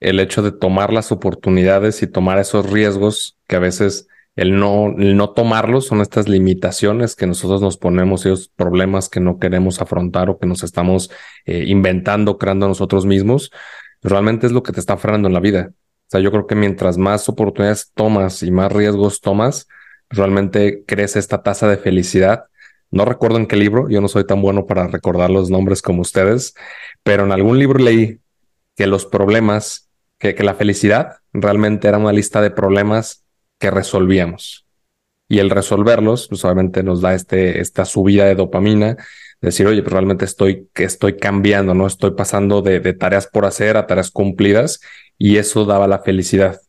[0.00, 4.88] el hecho de tomar las oportunidades y tomar esos riesgos que a veces el no,
[4.96, 10.28] no tomarlos son estas limitaciones que nosotros nos ponemos, esos problemas que no queremos afrontar
[10.28, 11.08] o que nos estamos
[11.44, 13.52] eh, inventando, creando nosotros mismos,
[14.02, 15.70] realmente es lo que te está frenando en la vida.
[16.12, 19.68] Sea, yo creo que mientras más oportunidades tomas y más riesgos tomas,
[20.08, 22.44] realmente crece esta tasa de felicidad
[22.92, 26.02] no recuerdo en qué libro, yo no soy tan bueno para recordar los nombres como
[26.02, 26.54] ustedes,
[27.02, 28.20] pero en algún libro leí
[28.76, 29.88] que los problemas,
[30.18, 33.24] que, que la felicidad realmente era una lista de problemas
[33.58, 34.66] que resolvíamos.
[35.26, 38.98] Y el resolverlos, pues obviamente nos da este, esta subida de dopamina,
[39.48, 41.86] decir, oye, pues realmente estoy, que estoy cambiando, ¿no?
[41.86, 44.80] Estoy pasando de, de, tareas por hacer a tareas cumplidas
[45.18, 46.60] y eso daba la felicidad.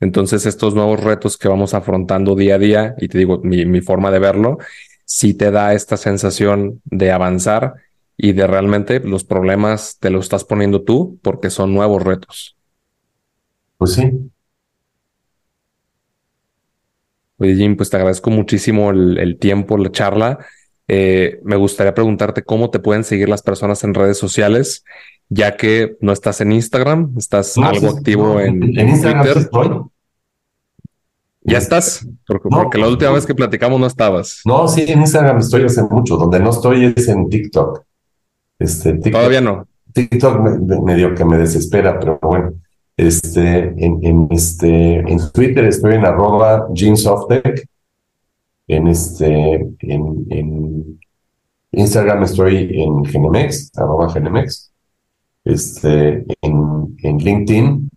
[0.00, 3.80] Entonces, estos nuevos retos que vamos afrontando día a día, y te digo, mi, mi
[3.80, 4.58] forma de verlo,
[5.04, 7.74] si te da esta sensación de avanzar
[8.16, 12.56] y de realmente los problemas te los estás poniendo tú porque son nuevos retos.
[13.78, 14.30] Pues sí.
[17.38, 20.38] Oye, Jim, pues te agradezco muchísimo el, tiempo, la charla.
[20.88, 24.84] Eh, me gustaría preguntarte cómo te pueden seguir las personas en redes sociales,
[25.28, 29.82] ya que no estás en Instagram, estás algo activo en, en, Instagram Twitter.
[31.42, 32.06] ¿Ya estás?
[32.26, 34.42] Porque, la última vez que platicamos no estabas.
[34.44, 36.16] No, sí, en Instagram estoy hace mucho.
[36.16, 37.84] Donde no estoy es en TikTok.
[38.58, 39.66] Este, Todavía no.
[39.92, 42.52] TikTok me, medio que me desespera, pero bueno.
[42.96, 47.66] Este, en, este, en Twitter estoy en arroba jeansoftech.
[48.68, 51.00] En este, en,
[51.72, 54.72] Instagram estoy en Genemex, arroba Genemex.
[55.44, 57.90] Este, en, en LinkedIn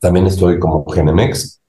[0.00, 1.60] también estoy como Genemex.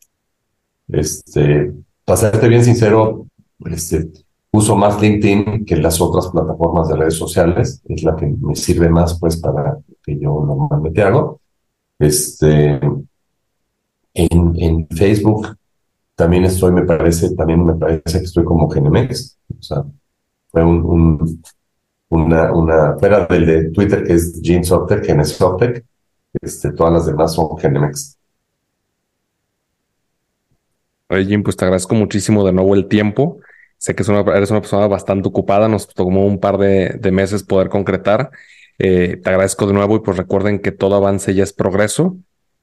[0.89, 1.73] Este,
[2.05, 3.27] para serte bien sincero,
[3.65, 4.11] este,
[4.51, 7.81] uso más LinkedIn que las otras plataformas de redes sociales.
[7.87, 11.41] Es la que me sirve más, pues, para que yo normalmente hago.
[11.99, 12.79] Este,
[14.13, 15.57] en, en Facebook
[16.15, 19.37] también estoy, me parece, también me parece que estoy como Genemex.
[19.59, 19.83] O sea,
[20.49, 21.41] fue un,
[22.09, 25.85] una, una, fuera del de Twitter que es Gene Softec,
[26.41, 28.17] este, todas las demás son Genemex.
[31.09, 33.39] Oye, Jim, pues te agradezco muchísimo de nuevo el tiempo.
[33.77, 38.31] Sé que eres una persona bastante ocupada, nos tomó un par de, meses poder concretar.
[38.79, 42.17] Eh, te agradezco de nuevo y pues recuerden que todo avance ya es progreso.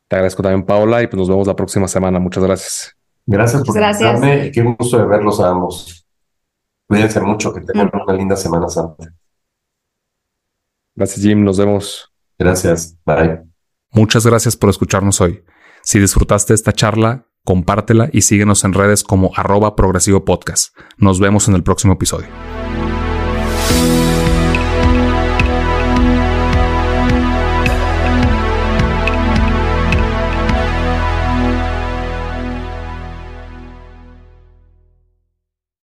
[0.09, 2.19] Te agradezco también, Paola, y pues nos vemos la próxima semana.
[2.19, 3.00] Muchas gracias.
[3.31, 4.21] Gracias por gracias.
[4.53, 6.05] Qué gusto de verlos a ambos.
[6.89, 9.15] Cuídense mucho, que tengan una linda Semana Santa.
[10.97, 11.45] Gracias, Jim.
[11.45, 12.13] Nos vemos.
[12.37, 12.99] Gracias.
[13.07, 13.43] Bye.
[13.93, 15.45] Muchas gracias por escucharnos hoy.
[15.83, 20.77] Si disfrutaste esta charla, compártela y síguenos en redes como arroba progresivo podcast.
[20.99, 22.27] Nos vemos en el próximo episodio.